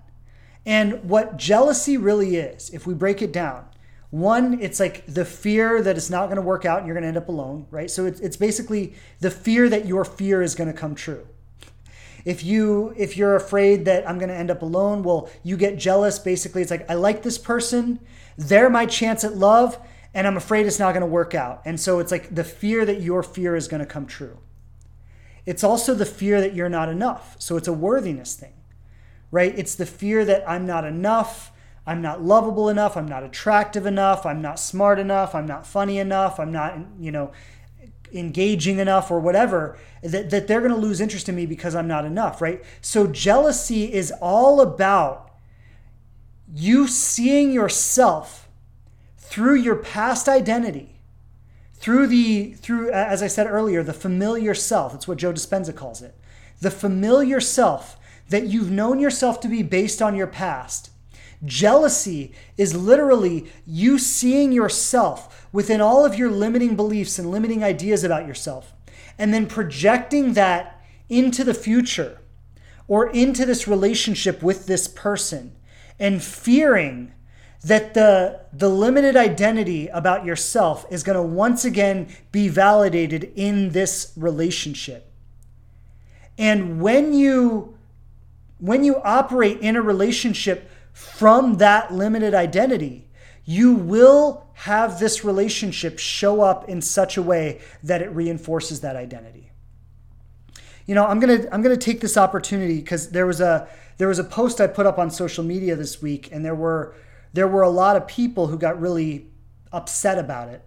[0.66, 3.64] And what jealousy really is, if we break it down,
[4.10, 7.02] one, it's like the fear that it's not going to work out and you're going
[7.02, 7.88] to end up alone, right?
[7.88, 11.28] So it's, it's basically the fear that your fear is going to come true
[12.24, 15.78] if you if you're afraid that i'm going to end up alone well you get
[15.78, 16.18] jealous.
[16.18, 18.00] Basically it's like i like this person.
[18.36, 19.78] They're my chance at love
[20.14, 21.62] and i'm afraid it's not going to work out.
[21.64, 24.38] And so it's like the fear that your fear is going to come true.
[25.46, 27.36] It's also the fear that you're not enough.
[27.38, 28.52] So it's a worthiness thing
[29.30, 29.56] right?
[29.56, 31.52] It's the fear that i'm not enough.
[31.86, 32.96] I'm not lovable enough.
[32.96, 34.26] I'm not attractive enough.
[34.26, 35.34] I'm not smart enough.
[35.34, 36.38] I'm not funny enough.
[36.38, 37.32] I'm not you know
[38.12, 41.88] engaging enough or whatever that, that they're going to lose interest in me because I'm
[41.88, 42.62] not enough, right?
[42.80, 45.30] So jealousy is all about
[46.52, 48.48] you seeing yourself
[49.16, 51.00] through your past identity
[51.74, 56.02] through the through as i said earlier the familiar self that's what joe dispenza calls
[56.02, 56.14] it
[56.60, 57.96] the familiar self
[58.28, 60.90] that you've known yourself to be based on your past
[61.44, 68.04] jealousy is literally you seeing yourself within all of your limiting beliefs and limiting ideas
[68.04, 68.72] about yourself,
[69.18, 72.18] and then projecting that into the future
[72.86, 75.52] or into this relationship with this person
[75.98, 77.12] and fearing
[77.62, 83.70] that the the limited identity about yourself is going to once again be validated in
[83.70, 85.12] this relationship.
[86.38, 87.76] And when you
[88.58, 93.08] when you operate in a relationship from that limited identity,
[93.44, 98.96] you will have this relationship show up in such a way that it reinforces that
[98.96, 99.50] identity.
[100.86, 103.68] You know, I'm to I'm to take this opportunity cuz there was a
[103.98, 106.94] there was a post I put up on social media this week and there were
[107.32, 109.30] there were a lot of people who got really
[109.72, 110.62] upset about it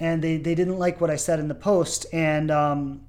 [0.00, 3.02] and they, they didn't like what I said in the post and um,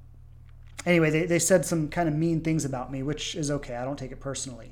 [0.86, 3.76] anyway, they, they said some kind of mean things about me, which is okay.
[3.76, 4.71] I don't take it personally.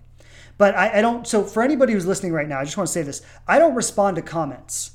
[0.61, 2.93] But I, I don't, so for anybody who's listening right now, I just want to
[2.93, 4.91] say this I don't respond to comments.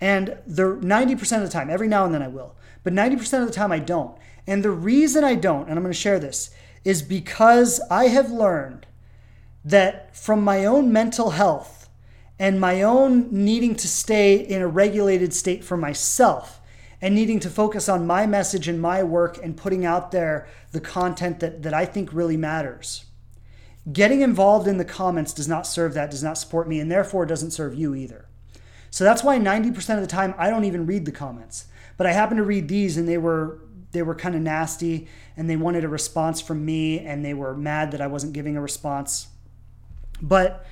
[0.00, 3.46] And the 90% of the time, every now and then I will, but 90% of
[3.46, 4.16] the time I don't.
[4.46, 6.50] And the reason I don't, and I'm going to share this,
[6.82, 8.86] is because I have learned
[9.66, 11.90] that from my own mental health
[12.38, 16.58] and my own needing to stay in a regulated state for myself,
[17.02, 20.80] and needing to focus on my message and my work and putting out there the
[20.80, 23.04] content that, that I think really matters.
[23.90, 27.26] Getting involved in the comments does not serve that, does not support me, and therefore
[27.26, 28.26] doesn't serve you either.
[28.90, 31.66] So that's why 90% of the time I don't even read the comments.
[31.96, 33.60] But I happen to read these and they were
[33.92, 35.06] they were kind of nasty
[35.36, 38.56] and they wanted a response from me and they were mad that I wasn't giving
[38.56, 39.28] a response.
[40.20, 40.64] But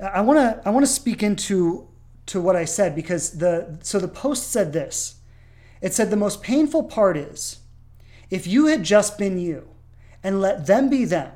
[0.00, 1.88] I want to I want to speak into
[2.26, 5.16] to what I said because the so the post said this.
[5.80, 7.60] It said the most painful part is
[8.28, 9.68] if you had just been you
[10.22, 11.32] and let them be them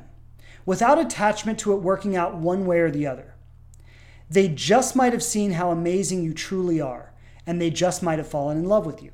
[0.64, 3.34] without attachment to it working out one way or the other.
[4.30, 7.12] They just might have seen how amazing you truly are,
[7.46, 9.12] and they just might have fallen in love with you.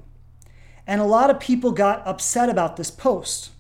[0.86, 3.50] And a lot of people got upset about this post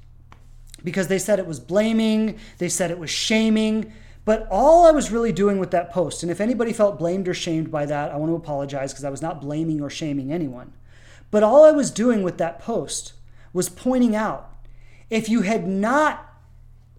[0.84, 3.92] because they said it was blaming, they said it was shaming.
[4.24, 7.34] But all I was really doing with that post, and if anybody felt blamed or
[7.34, 10.72] shamed by that, I want to apologize because I was not blaming or shaming anyone.
[11.30, 13.14] But all I was doing with that post
[13.52, 14.52] was pointing out
[15.10, 16.40] if you had not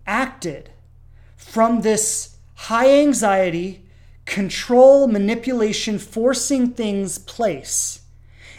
[0.05, 0.71] acted
[1.39, 3.83] from this high anxiety,
[4.25, 8.01] control, manipulation, forcing things place,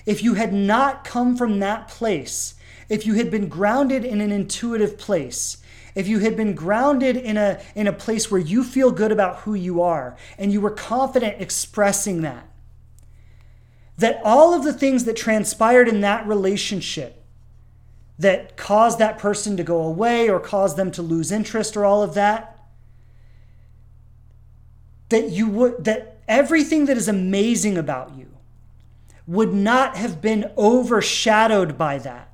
[0.06, 2.54] if you had not come from that place,
[2.88, 5.58] if you had been grounded in an intuitive place,
[5.94, 9.40] if you had been grounded in a, in a place where you feel good about
[9.40, 12.48] who you are and you were confident expressing that,
[13.98, 17.22] that all of the things that transpired in that relationship
[18.18, 22.02] that caused that person to go away or caused them to lose interest or all
[22.02, 22.56] of that
[25.10, 28.28] that you would that everything that is amazing about you
[29.26, 32.32] would not have been overshadowed by that.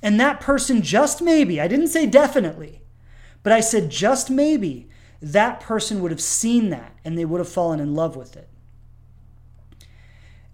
[0.00, 2.82] And that person just maybe i didn't say definitely
[3.42, 4.88] but i said just maybe
[5.20, 8.48] that person would have seen that and they would have fallen in love with it.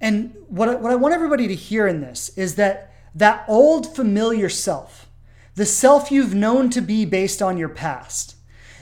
[0.00, 3.94] And what I, what I want everybody to hear in this is that that old
[3.94, 5.08] familiar self,
[5.54, 8.36] the self you've known to be based on your past,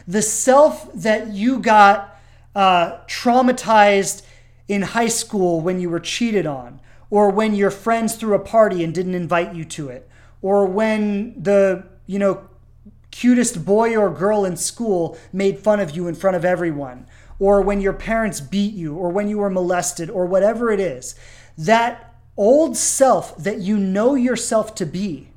[0.06, 2.11] the self that you got
[2.54, 4.22] uh, traumatized
[4.68, 6.80] in high school when you were cheated on,
[7.10, 10.08] or when your friends threw a party and didn't invite you to it,
[10.40, 12.48] or when the you know
[13.10, 17.06] cutest boy or girl in school made fun of you in front of everyone,
[17.38, 21.14] or when your parents beat you, or when you were molested, or whatever it is,
[21.58, 25.28] that old self that you know yourself to be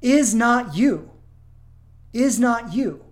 [0.00, 1.10] is not you.
[2.12, 3.04] Is not you.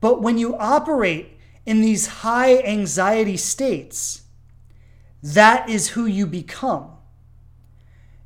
[0.00, 1.33] But when you operate
[1.66, 4.22] in these high anxiety states,
[5.22, 6.90] that is who you become.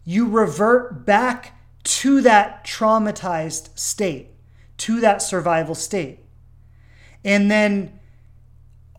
[0.04, 4.30] You revert back to that traumatized state,
[4.78, 6.20] to that survival state.
[7.24, 7.98] And then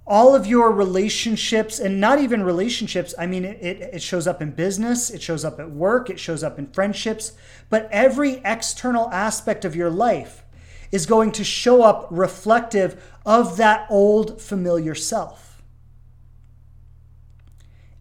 [0.10, 4.50] all of your relationships and not even relationships i mean it, it, shows up in
[4.50, 7.34] business it shows up at work it shows up in friendships
[7.70, 10.44] but every external aspect of your life
[10.92, 15.62] is going to show up reflective of that old familiar self.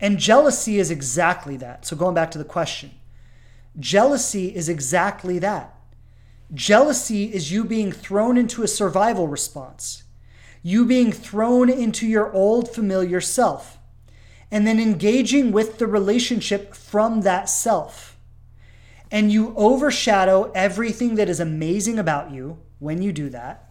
[0.01, 1.85] And jealousy is exactly that.
[1.85, 2.93] So going back to the question
[3.79, 5.75] jealousy is exactly that.
[6.55, 10.05] Jealousy is you being thrown into a survival response
[10.63, 13.79] you being thrown into your old familiar self,
[14.51, 18.19] and then engaging with the relationship from that self.
[19.11, 23.71] And you overshadow everything that is amazing about you when you do that.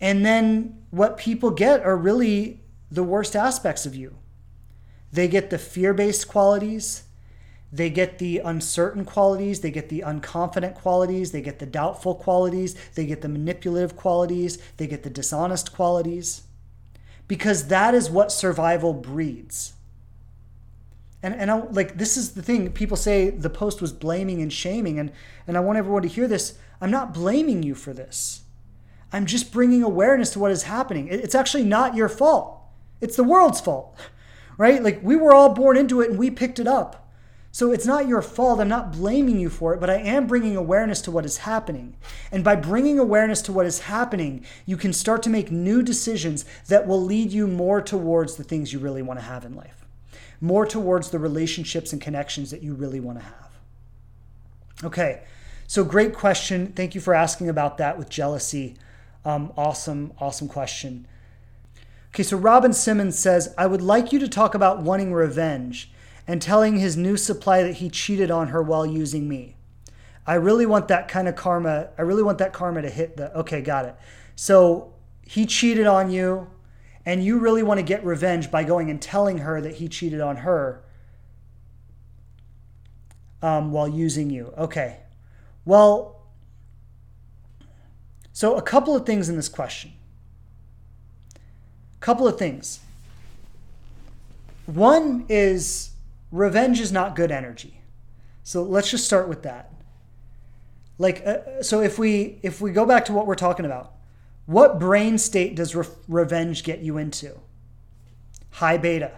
[0.00, 4.16] And then what people get are really the worst aspects of you.
[5.12, 7.04] They get the fear based qualities,
[7.72, 12.74] they get the uncertain qualities, they get the unconfident qualities, they get the doubtful qualities,
[12.94, 16.42] they get the manipulative qualities, they get the dishonest qualities.
[17.28, 19.74] Because that is what survival breeds.
[21.22, 24.52] And, and I, like this is the thing people say the post was blaming and
[24.52, 25.12] shaming and
[25.46, 28.42] and I want everyone to hear this I'm not blaming you for this.
[29.12, 31.08] I'm just bringing awareness to what is happening.
[31.08, 32.60] It's actually not your fault.
[33.00, 33.96] It's the world's fault,
[34.58, 34.82] right?
[34.82, 37.00] Like we were all born into it and we picked it up.
[37.52, 38.60] So it's not your fault.
[38.60, 41.96] I'm not blaming you for it, but I am bringing awareness to what is happening.
[42.30, 46.44] And by bringing awareness to what is happening, you can start to make new decisions
[46.68, 49.84] that will lead you more towards the things you really want to have in life,
[50.40, 53.50] more towards the relationships and connections that you really want to have.
[54.84, 55.22] Okay,
[55.70, 56.72] so great question.
[56.72, 58.74] Thank you for asking about that with jealousy.
[59.24, 61.06] Um, awesome, awesome question.
[62.08, 65.92] Okay, so Robin Simmons says, I would like you to talk about wanting revenge
[66.26, 69.54] and telling his new supply that he cheated on her while using me.
[70.26, 71.90] I really want that kind of karma.
[71.96, 73.32] I really want that karma to hit the.
[73.38, 73.94] Okay, got it.
[74.34, 74.92] So
[75.22, 76.50] he cheated on you,
[77.06, 80.20] and you really want to get revenge by going and telling her that he cheated
[80.20, 80.82] on her
[83.40, 84.52] um, while using you.
[84.58, 84.96] Okay.
[85.64, 86.16] Well,
[88.32, 89.92] so, a couple of things in this question.
[91.34, 92.80] A couple of things.
[94.66, 95.90] One is
[96.30, 97.80] revenge is not good energy.
[98.42, 99.70] So, let's just start with that.
[101.00, 103.94] Like uh, so if we if we go back to what we're talking about,
[104.44, 107.38] what brain state does re- revenge get you into?
[108.50, 109.12] High beta.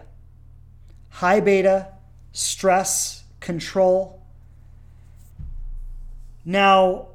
[1.09, 1.89] High beta,
[2.31, 4.22] stress, control.
[6.45, 7.07] Now,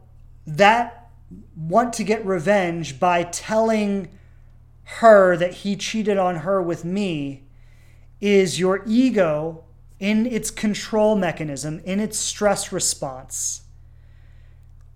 [0.47, 1.11] that
[1.57, 4.09] want to get revenge by telling
[4.85, 7.45] her that he cheated on her with me
[8.21, 9.65] is your ego
[10.01, 13.63] in its control mechanism, in its stress response,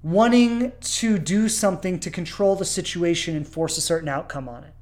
[0.03, 4.75] wanting to do something to control the situation and force a certain outcome on it.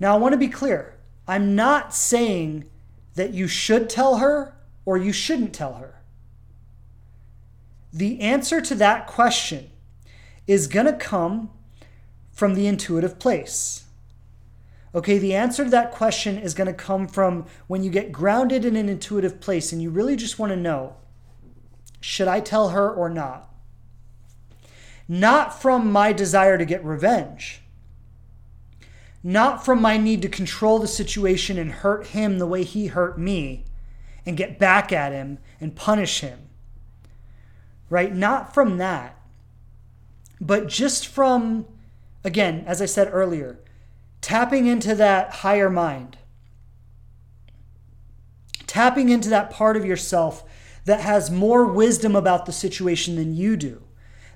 [0.00, 0.94] Now, I want to be clear.
[1.28, 2.64] I'm not saying
[3.14, 5.93] that you should tell her or you shouldn't tell her.
[7.94, 9.70] The answer to that question
[10.48, 11.50] is going to come
[12.32, 13.84] from the intuitive place.
[14.92, 18.64] Okay, the answer to that question is going to come from when you get grounded
[18.64, 20.96] in an intuitive place and you really just want to know
[22.00, 23.48] should I tell her or not?
[25.08, 27.62] Not from my desire to get revenge,
[29.22, 33.18] not from my need to control the situation and hurt him the way he hurt
[33.18, 33.64] me
[34.26, 36.43] and get back at him and punish him
[37.90, 38.14] right?
[38.14, 39.16] Not from that,
[40.40, 41.66] but just from,
[42.22, 43.60] again, as I said earlier,
[44.20, 46.18] tapping into that higher mind,
[48.66, 50.44] tapping into that part of yourself
[50.84, 53.82] that has more wisdom about the situation than you do,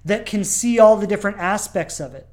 [0.05, 2.29] that can see all the different aspects of it.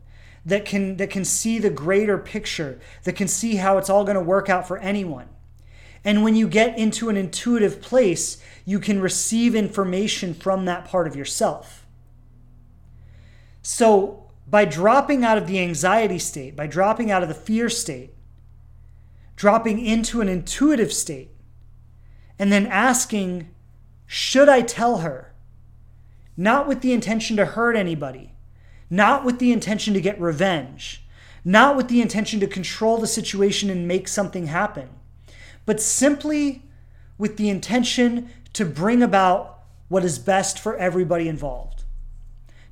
[0.46, 4.16] That can, that can see the greater picture, that can see how it's all going
[4.16, 5.28] to work out for anyone.
[6.04, 11.08] And when you get into an intuitive place, you can receive information from that part
[11.08, 11.86] of yourself.
[13.62, 18.14] So, by dropping out of the anxiety state, by dropping out of the fear state,
[19.36, 21.32] dropping into an intuitive state,
[22.38, 23.50] and then asking,
[24.06, 25.34] should I tell her?
[26.38, 28.34] Not with the intention to hurt anybody,
[28.90, 31.04] not with the intention to get revenge,
[31.44, 34.90] not with the intention to control the situation and make something happen
[35.66, 36.64] but simply
[37.18, 39.60] with the intention to bring about
[39.90, 41.84] what is best for everybody involved.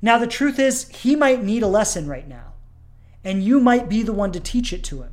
[0.00, 2.54] Now, the truth is, he might need a lesson right now,
[3.22, 5.12] and you might be the one to teach it to him.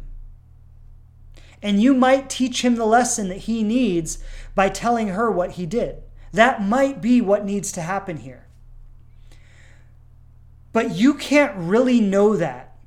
[1.61, 4.17] And you might teach him the lesson that he needs
[4.55, 6.03] by telling her what he did.
[6.31, 8.47] That might be what needs to happen here.
[10.71, 12.77] But you can't really know that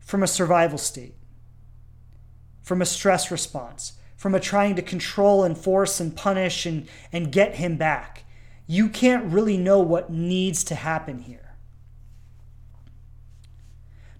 [0.00, 1.14] from a survival state,
[2.62, 7.32] from a stress response, from a trying to control and force and punish and, and
[7.32, 8.22] get him back.
[8.68, 11.56] You can't really know what needs to happen here.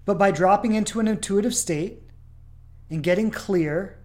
[0.03, 2.03] But by dropping into an intuitive state
[2.89, 3.97] and getting clear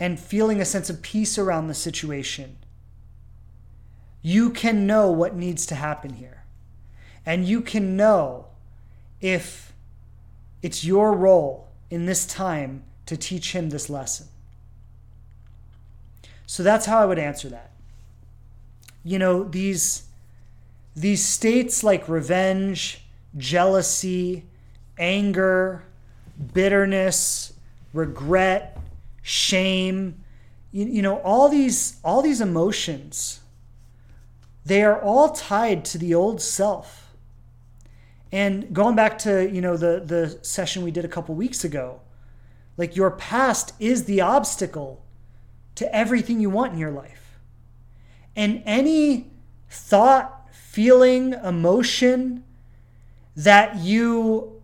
[0.00, 2.58] and feeling a sense of peace around the situation,
[4.22, 6.42] you can know what needs to happen here.
[7.24, 8.48] And you can know
[9.20, 9.72] if
[10.62, 14.26] it's your role in this time to teach him this lesson.
[16.46, 17.72] So that's how I would answer that.
[19.04, 20.04] You know, these
[20.94, 23.02] these states like revenge,
[23.36, 24.44] jealousy,
[24.98, 25.84] anger,
[26.54, 27.52] bitterness,
[27.92, 28.78] regret,
[29.22, 30.24] shame,
[30.72, 33.40] you, you know, all these all these emotions
[34.66, 37.14] they are all tied to the old self.
[38.32, 42.00] And going back to, you know, the the session we did a couple weeks ago,
[42.76, 45.05] like your past is the obstacle
[45.76, 47.38] to everything you want in your life.
[48.34, 49.30] And any
[49.70, 52.44] thought, feeling, emotion
[53.34, 54.60] that you,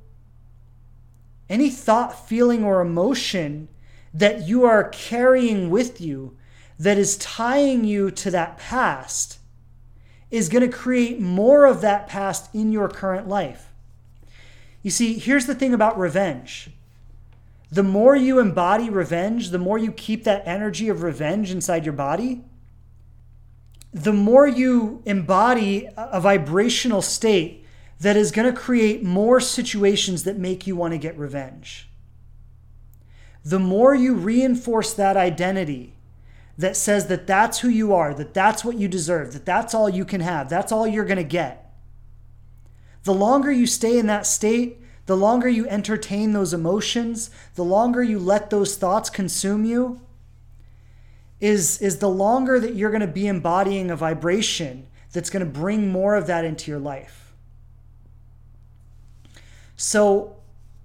[1.48, 3.68] any thought, feeling, or emotion
[4.12, 6.36] that you are carrying with you
[6.78, 9.38] that is tying you to that past
[10.30, 13.72] is going to create more of that past in your current life.
[14.82, 16.70] You see, here's the thing about revenge.
[17.72, 21.94] The more you embody revenge, the more you keep that energy of revenge inside your
[21.94, 22.44] body,
[23.94, 27.64] the more you embody a vibrational state
[27.98, 31.88] that is going to create more situations that make you want to get revenge.
[33.42, 35.94] The more you reinforce that identity
[36.58, 39.88] that says that that's who you are, that that's what you deserve, that that's all
[39.88, 41.72] you can have, that's all you're going to get.
[43.04, 44.81] The longer you stay in that state,
[45.12, 50.00] the longer you entertain those emotions, the longer you let those thoughts consume you,
[51.38, 55.52] is, is the longer that you're going to be embodying a vibration that's going to
[55.60, 57.34] bring more of that into your life.
[59.76, 60.36] So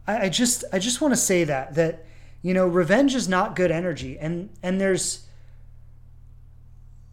[0.06, 2.06] I, I just I just want to say that that
[2.42, 5.26] you know revenge is not good energy and and there's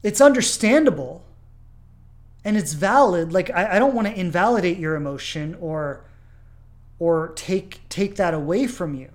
[0.03, 1.25] it's understandable
[2.45, 6.05] and it's valid like i, I don't want to invalidate your emotion or
[6.99, 9.11] or take take that away from you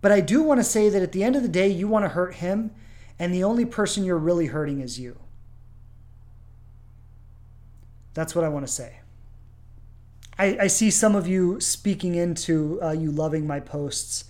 [0.00, 2.04] but i do want to say that at the end of the day you want
[2.04, 2.70] to hurt him
[3.18, 5.18] and the only person you're really hurting is you
[8.14, 8.96] that's what i want to say
[10.38, 14.24] I, I see some of you speaking into uh, you loving my posts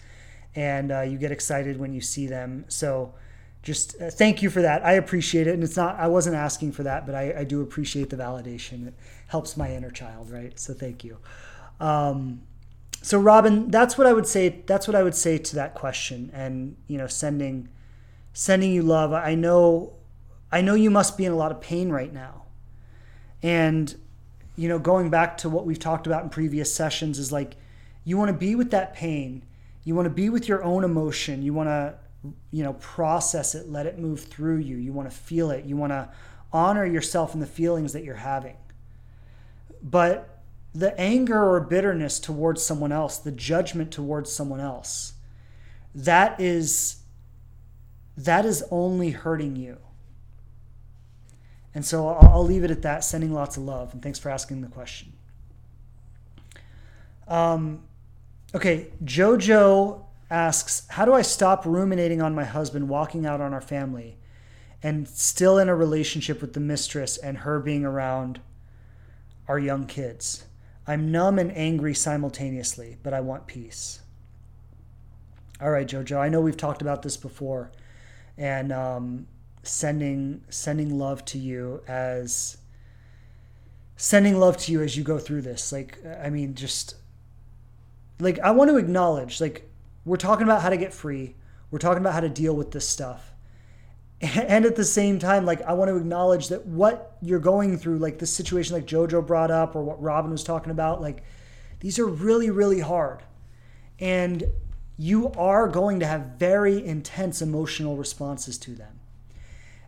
[0.56, 3.14] and uh, you get excited when you see them so
[3.62, 4.84] just uh, thank you for that.
[4.84, 5.55] I appreciate it.
[5.55, 8.88] And it's not, I wasn't asking for that, but I, I do appreciate the validation.
[8.88, 8.94] It
[9.28, 10.59] helps my inner child, right?
[10.59, 11.18] So thank you.
[11.81, 12.43] Um,
[13.02, 14.62] so Robin, that's what I would say.
[14.66, 16.31] That's what I would say to that question.
[16.35, 17.69] And, you know, sending,
[18.32, 19.12] sending you love.
[19.12, 19.94] I know,
[20.52, 22.44] I know you must be in a lot of pain right now.
[23.43, 23.94] And,
[24.57, 27.57] you know, going back to what we've talked about in previous sessions is like,
[28.05, 29.43] you want to be with that pain.
[29.85, 31.43] You want to be with your own emotion.
[31.43, 31.94] You want to,
[32.51, 35.77] you know process it let it move through you you want to feel it you
[35.77, 36.09] want to
[36.52, 38.57] honor yourself and the feelings that you're having
[39.82, 40.30] but
[40.74, 45.14] the anger or bitterness towards someone else the judgment towards someone else
[45.94, 46.97] that is
[48.16, 49.78] that is only hurting you
[51.74, 54.30] and so I'll, I'll leave it at that sending lots of love and thanks for
[54.30, 55.12] asking the question
[57.26, 57.82] um,
[58.55, 63.60] okay jojo asks, How do I stop ruminating on my husband walking out on our
[63.60, 64.16] family
[64.82, 68.40] and still in a relationship with the mistress and her being around
[69.48, 70.44] our young kids?
[70.86, 74.01] I'm numb and angry simultaneously, but I want peace.
[75.61, 77.70] All right, Jojo, I know we've talked about this before,
[78.39, 79.27] and um,
[79.62, 82.57] sending sending love to you as
[83.97, 85.70] sending love to you as you go through this.
[85.70, 86.94] Like, I mean, just
[88.19, 89.69] like I want to acknowledge, like
[90.05, 91.35] we're talking about how to get free.
[91.70, 93.30] We're talking about how to deal with this stuff.
[94.36, 97.98] And at the same time, like I want to acknowledge that what you're going through,
[97.98, 101.22] like this situation like Jojo brought up or what Robin was talking about, like
[101.80, 103.22] these are really, really hard.
[103.98, 104.44] And
[104.98, 109.01] you are going to have very intense emotional responses to them.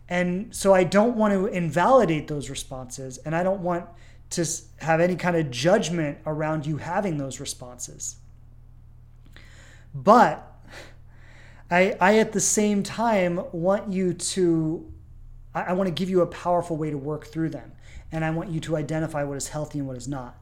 [0.08, 3.86] And so I don't want to invalidate those responses and I don't want
[4.30, 4.46] to
[4.78, 8.16] have any kind of judgment around you having those responses.
[9.94, 10.51] But
[11.72, 14.92] I, I at the same time want you to,
[15.54, 17.72] I, I want to give you a powerful way to work through them.
[18.12, 20.36] And I want you to identify what is healthy and what is not.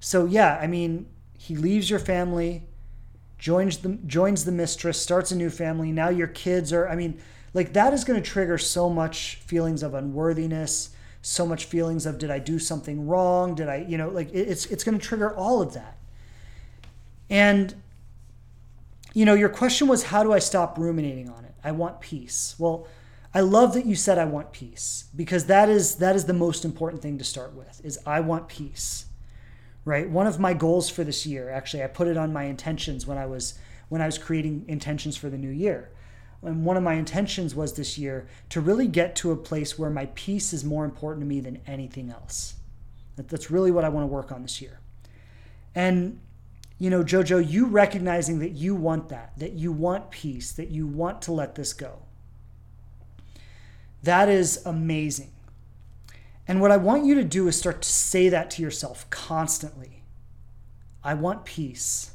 [0.00, 1.06] So, yeah, I mean,
[1.38, 2.64] he leaves your family,
[3.38, 5.92] joins the, joins the mistress, starts a new family.
[5.92, 7.22] Now your kids are, I mean,
[7.54, 10.90] like that is going to trigger so much feelings of unworthiness
[11.22, 14.66] so much feelings of did i do something wrong did i you know like it's
[14.66, 15.96] it's going to trigger all of that
[17.28, 17.74] and
[19.16, 21.54] you know, your question was, how do I stop ruminating on it?
[21.64, 22.54] I want peace.
[22.58, 22.86] Well,
[23.32, 26.66] I love that you said I want peace because that is that is the most
[26.66, 29.06] important thing to start with is I want peace.
[29.86, 30.10] Right?
[30.10, 33.16] One of my goals for this year, actually, I put it on my intentions when
[33.16, 33.54] I was
[33.88, 35.88] when I was creating intentions for the new year.
[36.42, 39.88] And one of my intentions was this year to really get to a place where
[39.88, 42.56] my peace is more important to me than anything else.
[43.16, 44.78] That's really what I want to work on this year.
[45.74, 46.20] And
[46.78, 50.86] you know, Jojo, you recognizing that you want that, that you want peace, that you
[50.86, 52.02] want to let this go.
[54.02, 55.32] That is amazing.
[56.46, 60.02] And what I want you to do is start to say that to yourself constantly.
[61.02, 62.12] I want peace.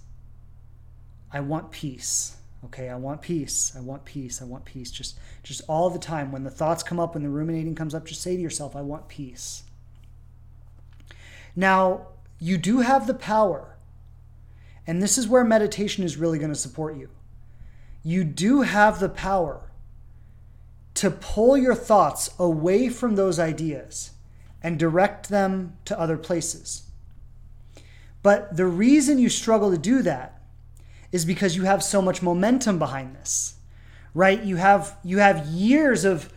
[1.33, 2.37] I want peace.
[2.65, 3.73] Okay, I want peace.
[3.75, 4.41] I want peace.
[4.41, 4.91] I want peace.
[4.91, 8.05] Just just all the time when the thoughts come up, when the ruminating comes up,
[8.05, 9.63] just say to yourself, I want peace.
[11.55, 12.07] Now,
[12.39, 13.70] you do have the power,
[14.87, 17.09] and this is where meditation is really going to support you.
[18.03, 19.71] You do have the power
[20.95, 24.11] to pull your thoughts away from those ideas
[24.63, 26.83] and direct them to other places.
[28.23, 30.41] But the reason you struggle to do that
[31.11, 33.55] is because you have so much momentum behind this.
[34.13, 34.43] Right?
[34.43, 36.31] You have you have years of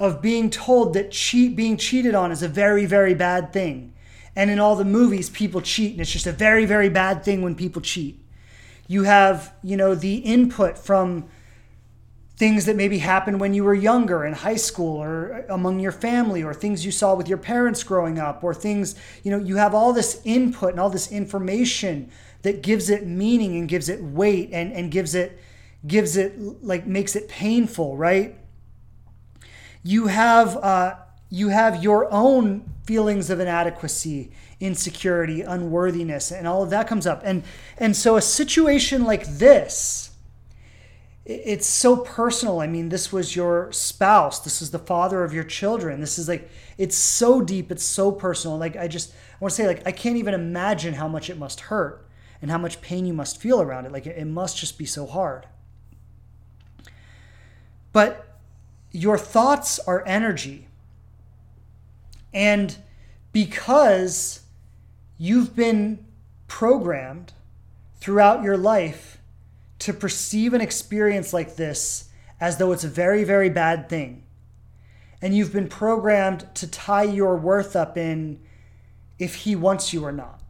[0.00, 3.94] of being told that cheat being cheated on is a very very bad thing.
[4.34, 7.42] And in all the movies people cheat and it's just a very very bad thing
[7.42, 8.18] when people cheat.
[8.88, 11.28] You have, you know, the input from
[12.36, 16.42] things that maybe happened when you were younger in high school or among your family
[16.42, 19.74] or things you saw with your parents growing up or things you know you have
[19.74, 22.10] all this input and all this information
[22.40, 25.38] that gives it meaning and gives it weight and and gives it
[25.86, 28.36] gives it like makes it painful right
[29.82, 30.96] you have uh,
[31.32, 34.30] you have your own feelings of inadequacy
[34.60, 37.42] insecurity unworthiness and all of that comes up and
[37.78, 40.12] and so a situation like this
[41.24, 42.60] it's so personal.
[42.60, 44.40] I mean, this was your spouse.
[44.40, 46.00] This is the father of your children.
[46.00, 47.70] This is like, it's so deep.
[47.70, 48.58] It's so personal.
[48.58, 51.38] Like, I just I want to say, like, I can't even imagine how much it
[51.38, 52.08] must hurt
[52.40, 53.92] and how much pain you must feel around it.
[53.92, 55.46] Like, it, it must just be so hard.
[57.92, 58.38] But
[58.90, 60.66] your thoughts are energy.
[62.32, 62.76] And
[63.32, 64.40] because
[65.18, 66.04] you've been
[66.48, 67.32] programmed
[67.96, 69.18] throughout your life
[69.78, 72.08] to perceive an experience like this
[72.40, 74.24] as though it's a very, very bad thing.
[75.20, 78.40] And you've been programmed to tie your worth up in
[79.18, 80.40] if he wants you or not.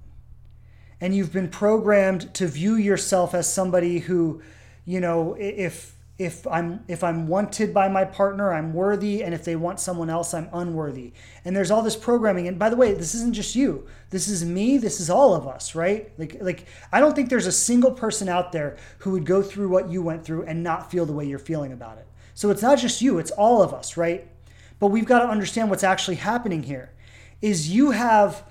[1.01, 4.41] And you've been programmed to view yourself as somebody who,
[4.87, 9.45] you know, if if I'm if I'm wanted by my partner, I'm worthy, and if
[9.45, 11.13] they want someone else, I'm unworthy.
[11.45, 12.47] And there's all this programming.
[12.49, 13.87] And by the way, this isn't just you.
[14.11, 14.79] This is me.
[14.79, 16.13] This is all of us, right?
[16.19, 19.69] Like like I don't think there's a single person out there who would go through
[19.69, 22.07] what you went through and not feel the way you're feeling about it.
[22.35, 24.29] So it's not just you, it's all of us, right?
[24.79, 26.93] But we've got to understand what's actually happening here.
[27.41, 28.45] Is you have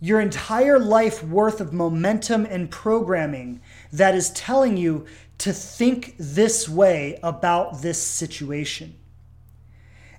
[0.00, 3.60] your entire life worth of momentum and programming
[3.92, 5.06] that is telling you
[5.38, 8.94] to think this way about this situation.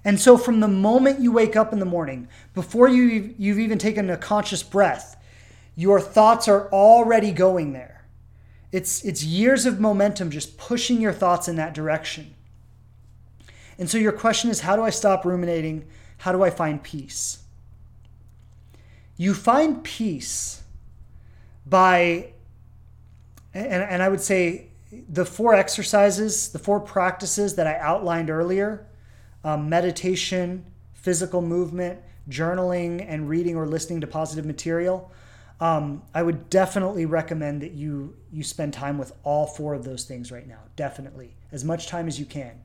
[0.03, 3.77] And so, from the moment you wake up in the morning, before you, you've even
[3.77, 5.21] taken a conscious breath,
[5.75, 8.05] your thoughts are already going there.
[8.71, 12.35] It's, it's years of momentum just pushing your thoughts in that direction.
[13.77, 15.85] And so, your question is how do I stop ruminating?
[16.19, 17.39] How do I find peace?
[19.17, 20.63] You find peace
[21.65, 22.31] by,
[23.53, 24.66] and, and I would say
[25.09, 28.87] the four exercises, the four practices that I outlined earlier
[29.43, 31.99] um, meditation, physical movement,
[32.29, 35.11] journaling, and reading or listening to positive material.
[35.59, 40.03] Um, I would definitely recommend that you you spend time with all four of those
[40.03, 40.59] things right now.
[40.75, 42.61] Definitely, as much time as you can.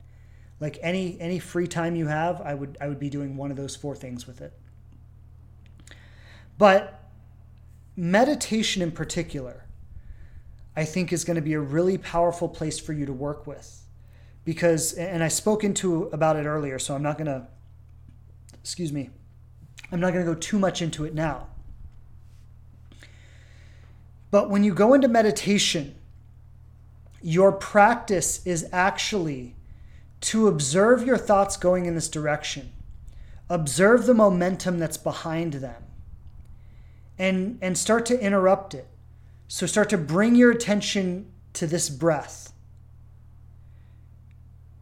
[0.59, 3.57] Like any any free time you have, I would I would be doing one of
[3.57, 4.53] those four things with it.
[6.57, 7.09] But
[7.95, 9.62] meditation in particular,
[10.75, 13.81] I think is going to be a really powerful place for you to work with.
[14.45, 17.47] Because, and I spoke into about it earlier, so I'm not going to,
[18.61, 19.09] excuse me,
[19.91, 21.47] I'm not going to go too much into it now.
[24.31, 25.95] But when you go into meditation,
[27.21, 29.55] your practice is actually
[30.21, 32.71] to observe your thoughts going in this direction,
[33.49, 35.83] observe the momentum that's behind them,
[37.19, 38.87] and, and start to interrupt it
[39.53, 42.51] so start to bring your attention to this breath.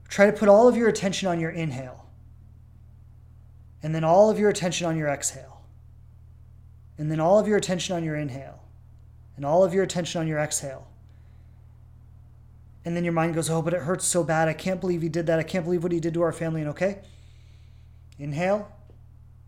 [0.07, 2.05] Try to put all of your attention on your inhale,
[3.83, 5.65] and then all of your attention on your exhale,
[6.97, 8.63] and then all of your attention on your inhale,
[9.35, 10.87] and all of your attention on your exhale.
[12.85, 14.47] And then your mind goes, Oh, but it hurts so bad.
[14.47, 15.37] I can't believe he did that.
[15.37, 16.61] I can't believe what he did to our family.
[16.61, 16.99] And okay,
[18.17, 18.71] inhale,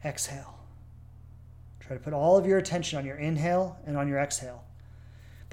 [0.04, 0.60] exhale.
[1.80, 4.66] Try to put all of your attention on your inhale and on your exhale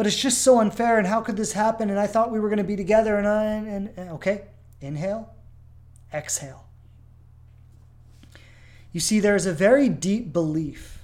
[0.00, 0.96] but it's just so unfair.
[0.96, 1.90] And how could this happen?
[1.90, 3.18] And I thought we were going to be together.
[3.18, 4.44] And, I, and, and okay,
[4.80, 5.34] inhale,
[6.10, 6.64] exhale.
[8.92, 11.02] You see, there's a very deep belief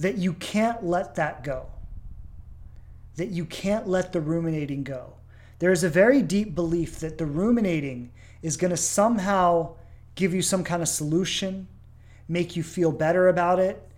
[0.00, 1.66] that you can't let that go,
[3.14, 5.12] that you can't let the ruminating go.
[5.60, 8.10] There is a very deep belief that the ruminating
[8.42, 9.76] is going to somehow
[10.16, 11.68] give you some kind of solution,
[12.26, 13.88] make you feel better about it,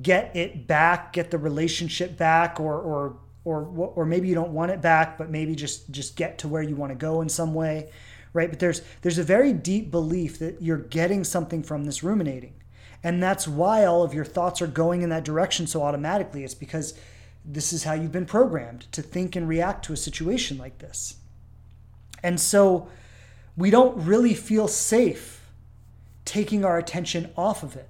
[0.00, 3.62] get it back, get the relationship back, or or or
[3.96, 6.76] or maybe you don't want it back, but maybe just just get to where you
[6.76, 7.90] want to go in some way,
[8.32, 8.48] right?
[8.48, 12.54] But there's there's a very deep belief that you're getting something from this ruminating,
[13.02, 16.44] And that's why all of your thoughts are going in that direction so automatically.
[16.44, 16.94] It's because
[17.44, 21.16] this is how you've been programmed to think and react to a situation like this.
[22.22, 22.88] And so
[23.56, 25.40] we don't really feel safe
[26.24, 27.88] taking our attention off of it.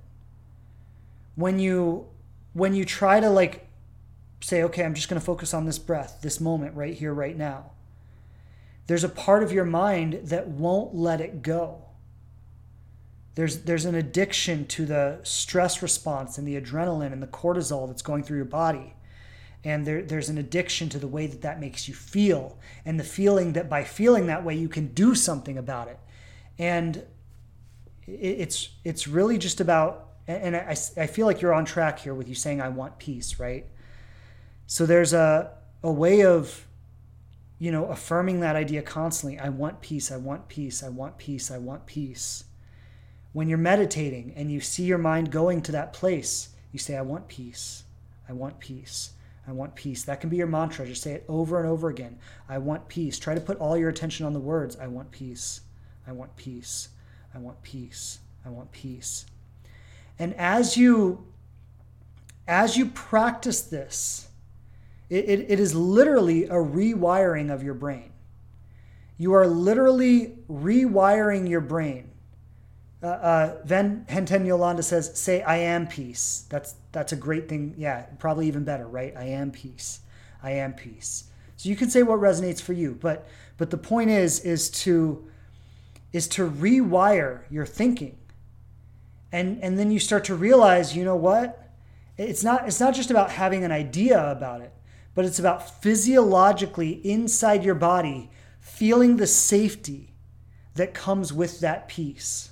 [1.35, 2.07] When you
[2.53, 3.69] when you try to like
[4.41, 7.37] say okay, I'm just going to focus on this breath, this moment right here right
[7.37, 7.71] now.
[8.87, 11.85] There's a part of your mind that won't let it go.
[13.35, 18.03] There's there's an addiction to the stress response and the adrenaline and the cortisol that's
[18.03, 18.95] going through your body
[19.65, 23.05] and there, there's an addiction to the way that that makes you feel and the
[23.05, 25.99] feeling that by feeling that way you can do something about it
[26.59, 27.05] and
[28.07, 32.29] it's it's really just about and I, I feel like you're on track here with
[32.29, 33.67] you saying i want peace right
[34.67, 36.67] so there's a a way of
[37.59, 41.51] you know affirming that idea constantly i want peace i want peace i want peace
[41.51, 42.45] i want peace
[43.33, 47.03] when you're meditating and you see your mind going to that place you say i
[47.03, 47.85] want peace
[48.29, 49.11] i want peace
[49.47, 50.05] I want peace.
[50.05, 50.87] That can be your mantra.
[50.87, 52.19] Just say it over and over again.
[52.49, 53.19] I want peace.
[53.19, 54.77] Try to put all your attention on the words.
[54.77, 55.63] I want peace.
[56.07, 56.91] I want peace.
[57.35, 58.21] I want peace.
[58.45, 59.27] I want peace.
[60.23, 61.27] And as you
[62.47, 64.29] as you practice this,
[65.09, 68.13] it, it, it is literally a rewiring of your brain.
[69.17, 72.13] You are literally rewiring your brain
[73.03, 77.75] uh, uh, Henten Yolanda says, "Say I am peace." That's that's a great thing.
[77.77, 79.13] Yeah, probably even better, right?
[79.17, 80.01] I am peace.
[80.43, 81.25] I am peace.
[81.57, 83.27] So you can say what resonates for you, but
[83.59, 85.27] but the point is is to
[86.13, 88.19] is to rewire your thinking,
[89.33, 91.71] and and then you start to realize, you know what?
[92.19, 94.73] It's not it's not just about having an idea about it,
[95.15, 98.31] but it's about physiologically inside your body
[98.61, 100.15] feeling the safety
[100.75, 102.51] that comes with that peace.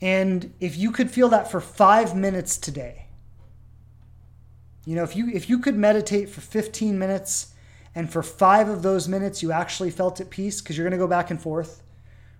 [0.00, 3.06] And if you could feel that for five minutes today,
[4.84, 7.54] you know, if you if you could meditate for 15 minutes
[7.94, 11.08] and for five of those minutes you actually felt at peace, because you're gonna go
[11.08, 11.82] back and forth,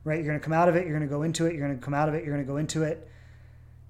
[0.08, 0.18] right?
[0.18, 2.08] You're gonna come out of it, you're gonna go into it, you're gonna come out
[2.08, 3.08] of it, you're gonna go into it.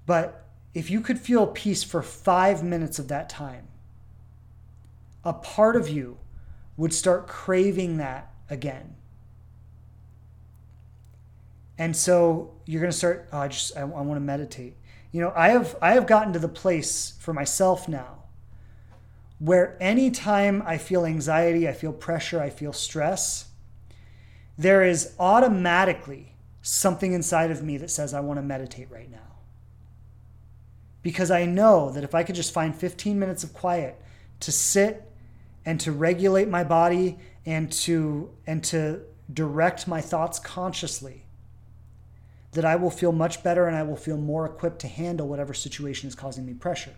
[0.05, 3.69] But if you could feel peace for five minutes of that time,
[5.24, 6.19] a part of you
[6.77, 8.97] would start craving that again.
[11.77, 14.77] And so you're going to start, oh, I just, I, I want to meditate.
[15.12, 18.16] You know, I have, I have gotten to the place for myself now
[19.39, 23.47] where anytime I feel anxiety, I feel pressure, I feel stress,
[24.59, 29.18] there is automatically something inside of me that says, I want to meditate right now.
[31.02, 34.02] Because I know that if I could just find 15 minutes of quiet
[34.40, 35.10] to sit
[35.64, 39.01] and to regulate my body and to and to
[39.32, 41.24] direct my thoughts consciously
[42.52, 45.55] that I will feel much better and I will feel more equipped to handle whatever
[45.55, 46.94] situation is causing me pressure.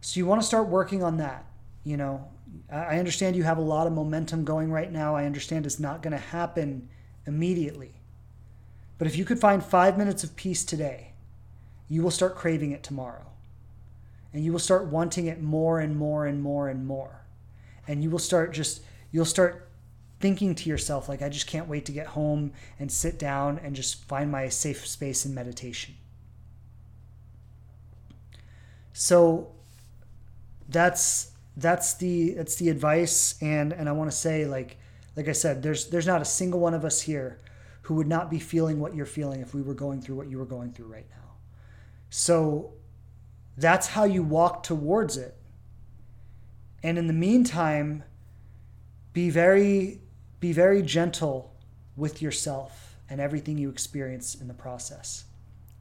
[0.00, 1.44] So you want to start working on that.
[1.84, 2.28] You know,
[2.70, 5.14] I understand you have a lot of momentum going right now.
[5.14, 6.88] I understand it's not going to happen
[7.26, 7.94] immediately.
[8.98, 11.12] But if you could find five minutes of peace today,
[11.88, 13.26] you will start craving it tomorrow.
[14.32, 17.22] And you will start wanting it more and more and more and more.
[17.86, 19.68] And you will start just, you'll start
[20.20, 23.74] thinking to yourself, like, I just can't wait to get home and sit down and
[23.74, 25.94] just find my safe space in meditation.
[28.92, 29.50] So
[30.68, 34.78] that's that's the that's the advice and and I want to say like
[35.16, 37.40] like I said there's there's not a single one of us here
[37.82, 40.38] who would not be feeling what you're feeling if we were going through what you
[40.38, 41.32] were going through right now.
[42.10, 42.74] So
[43.56, 45.36] that's how you walk towards it.
[46.82, 48.04] And in the meantime,
[49.12, 50.00] be very
[50.40, 51.54] be very gentle
[51.96, 55.24] with yourself and everything you experience in the process.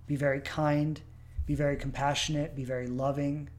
[0.05, 0.99] Be very kind,
[1.45, 3.49] be very compassionate, be very loving.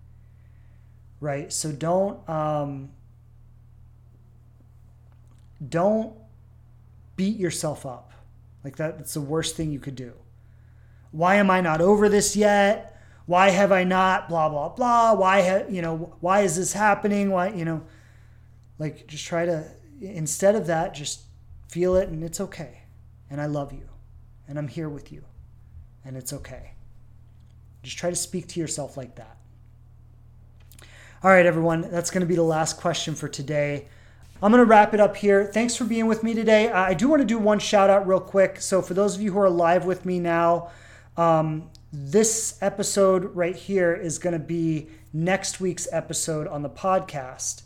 [1.23, 1.53] Right?
[1.53, 2.91] So don't um,
[5.69, 6.15] don't
[7.15, 8.13] beat yourself up.
[8.65, 10.15] Like that, that's the worst thing you could do.
[11.13, 13.01] Why am I not over this yet?
[13.27, 15.15] Why have I not blah blah blah?
[15.15, 17.31] Why have you know, why is this happening?
[17.31, 17.83] Why, you know,
[18.81, 19.65] like just try to
[20.01, 21.21] instead of that, just
[21.69, 22.81] feel it and it's okay.
[23.31, 23.89] And I love you.
[24.49, 25.25] And I'm here with you.
[26.05, 26.73] And it's okay.
[27.85, 29.37] Just try to speak to yourself like that.
[31.25, 33.87] All right, everyone, that's going to be the last question for today.
[34.43, 35.45] I'm going to wrap it up here.
[35.45, 36.69] Thanks for being with me today.
[36.69, 38.61] I do want to do one shout out real quick.
[38.61, 40.73] So, for those of you who are live with me now,
[41.17, 47.63] um, this episode right here is going to be next week's episode on the podcast.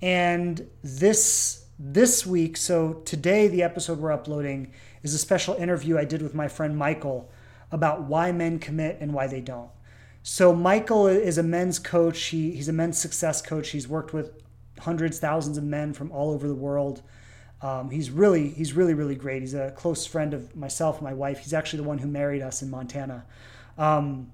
[0.00, 6.06] And this this week, so today, the episode we're uploading is a special interview I
[6.06, 7.30] did with my friend Michael
[7.70, 9.68] about why men commit and why they don't.
[10.28, 12.20] So Michael is a men's coach.
[12.20, 13.68] He, he's a men's success coach.
[13.68, 14.42] He's worked with
[14.80, 17.02] hundreds, thousands of men from all over the world.
[17.62, 19.42] Um, he's really, he's really, really great.
[19.42, 21.38] He's a close friend of myself my wife.
[21.38, 23.24] He's actually the one who married us in Montana.
[23.78, 24.32] Um,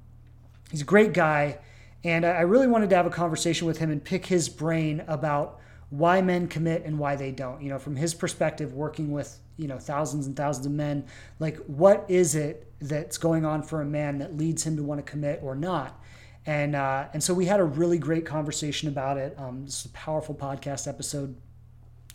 [0.70, 1.58] he's a great guy,
[2.04, 5.60] and I really wanted to have a conversation with him and pick his brain about
[5.90, 7.60] why men commit and why they don't.
[7.60, 11.04] You know, from his perspective, working with you know thousands and thousands of men,
[11.38, 15.04] like what is it that's going on for a man that leads him to want
[15.04, 16.00] to commit or not?
[16.44, 19.34] And uh, and so we had a really great conversation about it.
[19.38, 21.36] Um, this is a powerful podcast episode.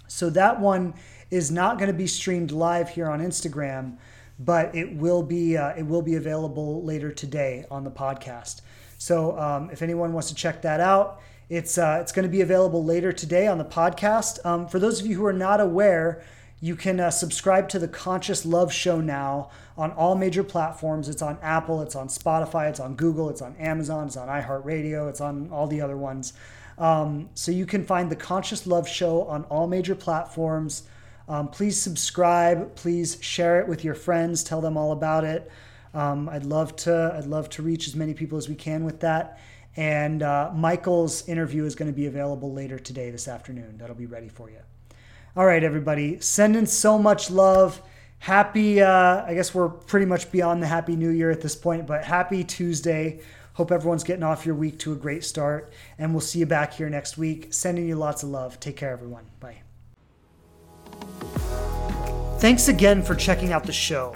[0.08, 0.94] So that one
[1.30, 3.98] is not going to be streamed live here on Instagram,
[4.40, 8.62] but it will be uh, it will be available later today on the podcast.
[8.98, 12.42] So um, if anyone wants to check that out, it's uh, it's going to be
[12.42, 14.46] available later today on the podcast.
[14.46, 16.24] Um, for those of you who are not aware,
[16.60, 21.08] you can uh, subscribe to the Conscious Love Show now on all major platforms.
[21.08, 25.10] It's on Apple, it's on Spotify, it's on Google, it's on Amazon, it's on iHeartRadio,
[25.10, 26.34] it's on all the other ones.
[26.80, 30.84] Um, so you can find the Conscious Love Show on all major platforms.
[31.28, 32.76] Um, please subscribe.
[32.76, 34.44] Please share it with your friends.
[34.44, 35.52] Tell them all about it.
[35.94, 37.14] Um, I'd love to.
[37.16, 39.40] I'd love to reach as many people as we can with that.
[39.76, 43.78] And uh, Michael's interview is going to be available later today, this afternoon.
[43.78, 44.60] That'll be ready for you.
[45.38, 47.80] All right, everybody, sending so much love.
[48.18, 51.86] Happy, uh, I guess we're pretty much beyond the Happy New Year at this point,
[51.86, 53.20] but happy Tuesday.
[53.54, 55.72] Hope everyone's getting off your week to a great start.
[56.00, 57.54] And we'll see you back here next week.
[57.54, 58.60] Sending you lots of love.
[58.60, 59.26] Take care, everyone.
[59.40, 59.62] Bye.
[62.40, 64.16] Thanks again for checking out the show.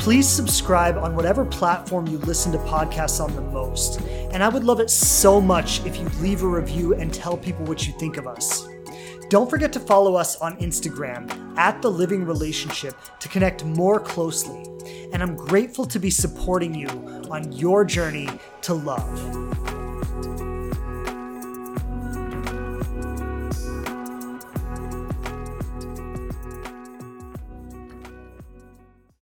[0.00, 4.00] Please subscribe on whatever platform you listen to podcasts on the most.
[4.32, 7.64] And I would love it so much if you leave a review and tell people
[7.66, 8.66] what you think of us.
[9.28, 11.28] Don't forget to follow us on Instagram
[11.58, 14.62] at The Living Relationship to connect more closely.
[15.12, 16.88] And I'm grateful to be supporting you
[17.28, 18.28] on your journey
[18.62, 19.85] to love.